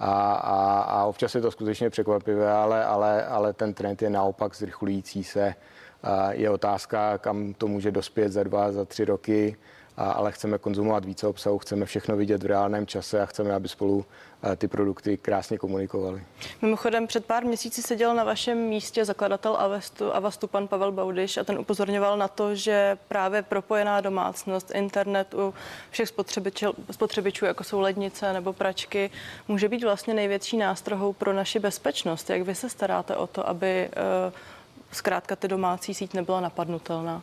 a, 0.01 0.33
a, 0.33 0.81
a 0.81 1.05
občas 1.05 1.35
je 1.35 1.41
to 1.41 1.51
skutečně 1.51 1.91
překvapivé, 1.91 2.53
ale, 2.53 2.85
ale, 2.85 3.27
ale 3.27 3.53
ten 3.53 3.75
trend 3.75 4.03
je 4.03 4.11
naopak 4.11 4.55
zrychlující 4.55 5.25
se. 5.25 5.55
Je 6.31 6.51
otázka, 6.51 7.19
kam 7.19 7.55
to 7.55 7.69
může 7.69 7.91
dospět 7.91 8.33
za 8.33 8.43
dva, 8.43 8.73
za 8.73 8.85
tři 8.85 9.05
roky 9.05 9.57
ale 9.99 10.33
chceme 10.33 10.59
konzumovat 10.59 11.05
více 11.05 11.27
obsahu, 11.27 11.59
chceme 11.59 11.87
všechno 11.87 12.17
vidět 12.17 12.43
v 12.43 12.47
reálném 12.47 12.87
čase 12.87 13.21
a 13.21 13.27
chceme, 13.27 13.55
aby 13.55 13.69
spolu 13.69 14.05
eh, 14.43 14.57
ty 14.57 14.69
produkty 14.69 15.17
krásně 15.17 15.59
komunikovali. 15.59 16.23
Mimochodem, 16.63 17.07
před 17.07 17.25
pár 17.25 17.45
měsíci 17.45 17.83
seděl 17.83 18.15
na 18.15 18.25
vašem 18.25 18.59
místě 18.59 19.05
zakladatel 19.05 19.57
Avestu, 19.59 20.15
Avastu 20.15 20.47
pan 20.47 20.69
Pavel 20.69 20.93
Baudyš 20.93 21.37
a 21.37 21.45
ten 21.45 21.59
upozorňoval 21.59 22.19
na 22.19 22.29
to, 22.29 22.55
že 22.55 22.99
právě 23.09 23.43
propojená 23.43 24.01
domácnost, 24.01 24.71
internet 24.71 25.35
u 25.35 25.55
všech 25.91 26.09
spotřebičů, 26.91 27.45
jako 27.45 27.65
jsou 27.65 27.81
lednice 27.81 28.33
nebo 28.33 28.53
pračky, 28.53 29.11
může 29.49 29.69
být 29.69 29.85
vlastně 29.85 30.15
největší 30.15 30.57
nástrohou 30.57 31.13
pro 31.13 31.33
naši 31.33 31.59
bezpečnost. 31.59 32.31
Jak 32.31 32.43
vy 32.43 32.55
se 32.55 32.69
staráte 32.69 33.17
o 33.17 33.27
to, 33.27 33.49
aby 33.49 33.89
uh, 33.89 34.33
zkrátka 34.93 35.37
ty 35.37 35.49
domácí 35.49 35.95
síť 35.95 36.15
nebyla 36.15 36.41
napadnutelná? 36.41 37.23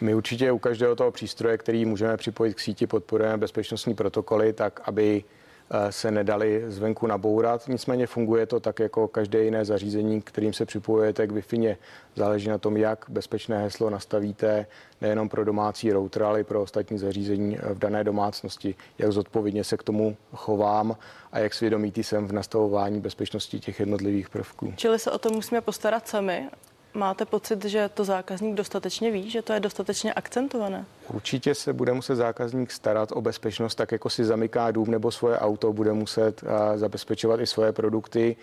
My 0.00 0.14
určitě 0.14 0.52
u 0.52 0.58
každého 0.58 0.96
toho 0.96 1.10
přístroje, 1.10 1.58
který 1.58 1.84
můžeme 1.84 2.16
připojit 2.16 2.54
k 2.54 2.60
síti, 2.60 2.86
podporujeme 2.86 3.36
bezpečnostní 3.36 3.94
protokoly, 3.94 4.52
tak 4.52 4.80
aby 4.84 5.24
eh, 5.70 5.92
se 5.92 6.10
nedali 6.10 6.64
zvenku 6.66 7.06
nabourat. 7.06 7.68
Nicméně 7.68 8.06
funguje 8.06 8.46
to 8.46 8.60
tak 8.60 8.78
jako 8.78 9.08
každé 9.08 9.44
jiné 9.44 9.64
zařízení, 9.64 10.22
kterým 10.22 10.52
se 10.52 10.66
připojujete 10.66 11.26
k 11.26 11.32
Wi-Fi. 11.32 11.76
Záleží 12.16 12.48
na 12.48 12.58
tom, 12.58 12.76
jak 12.76 13.04
bezpečné 13.08 13.62
heslo 13.62 13.90
nastavíte 13.90 14.66
nejenom 15.00 15.28
pro 15.28 15.44
domácí 15.44 15.92
router, 15.92 16.22
ale 16.22 16.40
i 16.40 16.44
pro 16.44 16.62
ostatní 16.62 16.98
zařízení 16.98 17.58
v 17.74 17.78
dané 17.78 18.04
domácnosti. 18.04 18.74
Jak 18.98 19.12
zodpovědně 19.12 19.64
se 19.64 19.76
k 19.76 19.82
tomu 19.82 20.16
chovám 20.34 20.96
a 21.32 21.38
jak 21.38 21.54
svědomitý 21.54 22.02
jsem 22.02 22.26
v 22.26 22.32
nastavování 22.32 23.00
bezpečnosti 23.00 23.60
těch 23.60 23.80
jednotlivých 23.80 24.30
prvků. 24.30 24.72
Čili 24.76 24.98
se 24.98 25.10
o 25.10 25.18
to 25.18 25.30
musíme 25.30 25.60
postarat 25.60 26.08
sami 26.08 26.48
Máte 26.94 27.24
pocit, 27.24 27.64
že 27.64 27.88
to 27.88 28.04
zákazník 28.04 28.54
dostatečně 28.54 29.10
ví, 29.10 29.30
že 29.30 29.42
to 29.42 29.52
je 29.52 29.60
dostatečně 29.60 30.12
akcentované? 30.12 30.84
Určitě 31.08 31.54
se 31.54 31.72
bude 31.72 31.92
muset 31.92 32.16
zákazník 32.16 32.72
starat 32.72 33.12
o 33.12 33.20
bezpečnost, 33.20 33.74
tak 33.74 33.92
jako 33.92 34.10
si 34.10 34.24
zamyká 34.24 34.70
dům 34.70 34.90
nebo 34.90 35.10
svoje 35.10 35.38
auto, 35.38 35.72
bude 35.72 35.92
muset 35.92 36.44
zabezpečovat 36.74 37.40
i 37.40 37.46
svoje 37.46 37.72
produkty. 37.72 38.36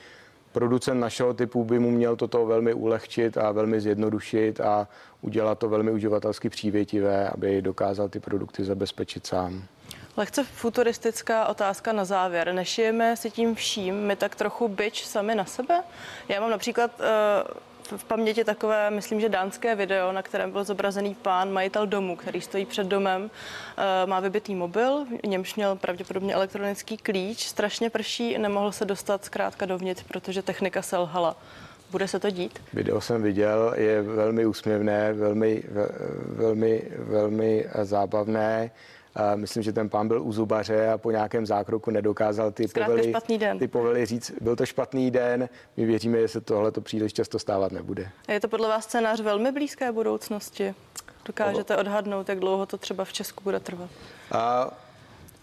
Producent 0.51 1.01
našeho 1.01 1.33
typu 1.33 1.63
by 1.63 1.79
mu 1.79 1.91
měl 1.91 2.15
toto 2.15 2.45
velmi 2.45 2.73
ulehčit 2.73 3.38
a 3.38 3.51
velmi 3.51 3.81
zjednodušit 3.81 4.62
a 4.62 4.88
udělat 5.21 5.60
to 5.60 5.69
velmi 5.69 5.91
uživatelsky 5.91 6.49
přívětivé, 6.49 7.29
aby 7.29 7.62
dokázal 7.62 8.10
ty 8.10 8.19
produkty 8.19 8.63
zabezpečit 8.63 9.27
sám. 9.27 9.63
Lehce 10.17 10.43
futuristická 10.43 11.47
otázka 11.47 11.93
na 11.93 12.05
závěr. 12.05 12.53
Nešijeme 12.53 13.17
si 13.17 13.31
tím 13.31 13.55
vším 13.55 13.95
my 13.95 14.15
tak 14.15 14.36
trochu 14.36 14.67
byč 14.67 15.05
sami 15.05 15.36
na 15.36 15.45
sebe? 15.45 15.83
Já 16.29 16.41
mám 16.41 16.49
například 16.49 16.91
uh, 16.99 17.05
v 17.97 18.04
paměti 18.04 18.43
takové, 18.43 18.91
myslím, 18.91 19.19
že 19.19 19.30
dánské 19.30 19.76
video, 19.76 20.12
na 20.12 20.21
kterém 20.21 20.52
byl 20.52 20.63
zobrazený 20.63 21.15
pán, 21.15 21.52
majitel 21.52 21.88
domu, 21.88 22.15
který 22.15 22.41
stojí 22.41 22.65
před 22.65 22.88
domem, 22.88 23.30
eh, 23.78 24.06
má 24.06 24.19
vybitý 24.19 24.56
mobil, 24.56 25.06
v 25.23 25.28
němž 25.28 25.56
měl 25.56 25.76
pravděpodobně 25.76 26.34
elektronický 26.34 26.97
klíč, 26.97 27.45
strašně 27.45 27.89
prší, 27.89 28.38
nemohl 28.38 28.71
se 28.71 28.86
dostat 28.86 29.26
zkrátka 29.26 29.65
dovnitř, 29.65 30.04
protože 30.04 30.41
technika 30.41 30.82
selhala. 30.82 31.36
Bude 31.91 32.08
se 32.08 32.19
to 32.19 32.30
dít? 32.30 32.60
Video 32.73 33.02
jsem 33.02 33.23
viděl, 33.23 33.73
je 33.78 34.02
velmi 34.02 34.45
úsměvné, 34.45 35.13
velmi, 35.13 35.63
velmi, 36.28 36.84
velmi 36.97 37.65
zábavné. 37.84 38.71
Myslím, 39.36 39.63
že 39.63 39.73
ten 39.73 39.89
pán 39.89 40.08
byl 40.08 40.21
u 40.21 40.32
zubaře 40.32 40.89
a 40.89 40.97
po 40.97 41.12
nějakém 41.12 41.45
zákroku 41.45 41.91
nedokázal 41.91 42.51
ty 42.51 42.67
povely, 42.67 43.13
ty 43.60 43.67
povely 43.67 44.06
říct. 44.06 44.32
Byl 44.41 44.56
to 44.56 44.65
špatný 44.65 45.12
den, 45.12 45.49
my 45.77 45.86
věříme, 45.86 46.21
že 46.21 46.27
se 46.27 46.41
tohle 46.41 46.71
to 46.71 46.82
příliš 46.82 47.13
často 47.13 47.39
stávat 47.39 47.71
nebude. 47.71 48.10
A 48.27 48.32
je 48.32 48.39
to 48.39 48.47
podle 48.47 48.67
vás 48.67 48.84
scénář 48.84 49.19
velmi 49.21 49.51
blízké 49.51 49.91
budoucnosti? 49.91 50.75
Dokážete 51.25 51.77
odhadnout, 51.77 52.30
jak 52.30 52.39
dlouho 52.39 52.65
to 52.65 52.77
třeba 52.77 53.06
v 53.06 53.13
Česku 53.13 53.43
bude 53.43 53.60
trvat? 53.60 53.89
A 54.32 54.71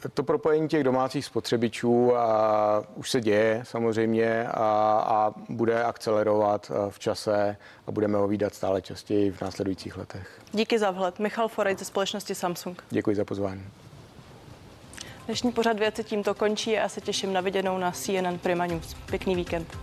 to 0.08 0.22
propojení 0.22 0.68
těch 0.68 0.84
domácích 0.84 1.24
spotřebičů 1.24 2.16
a 2.16 2.82
už 2.94 3.10
se 3.10 3.20
děje 3.20 3.60
samozřejmě 3.62 4.46
a, 4.48 5.04
a 5.06 5.32
bude 5.48 5.84
akcelerovat 5.84 6.72
v 6.88 6.98
čase 6.98 7.56
a 7.86 7.92
budeme 7.92 8.18
ho 8.18 8.28
výdat 8.28 8.54
stále 8.54 8.82
častěji 8.82 9.30
v 9.30 9.40
následujících 9.40 9.96
letech. 9.96 10.40
Díky 10.52 10.78
za 10.78 10.90
vhled. 10.90 11.18
Michal 11.18 11.48
Forej 11.48 11.76
ze 11.76 11.84
společnosti 11.84 12.34
Samsung. 12.34 12.84
Děkuji 12.90 13.16
za 13.16 13.24
pozvání. 13.24 13.64
Dnešní 15.26 15.52
pořad 15.52 15.78
věci 15.78 16.04
tímto 16.04 16.34
končí 16.34 16.76
a 16.78 16.80
já 16.80 16.88
se 16.88 17.00
těším 17.00 17.32
na 17.32 17.40
viděnou 17.40 17.78
na 17.78 17.92
CNN 17.92 18.38
Prima 18.42 18.66
News. 18.66 18.94
Pěkný 18.94 19.36
víkend. 19.36 19.78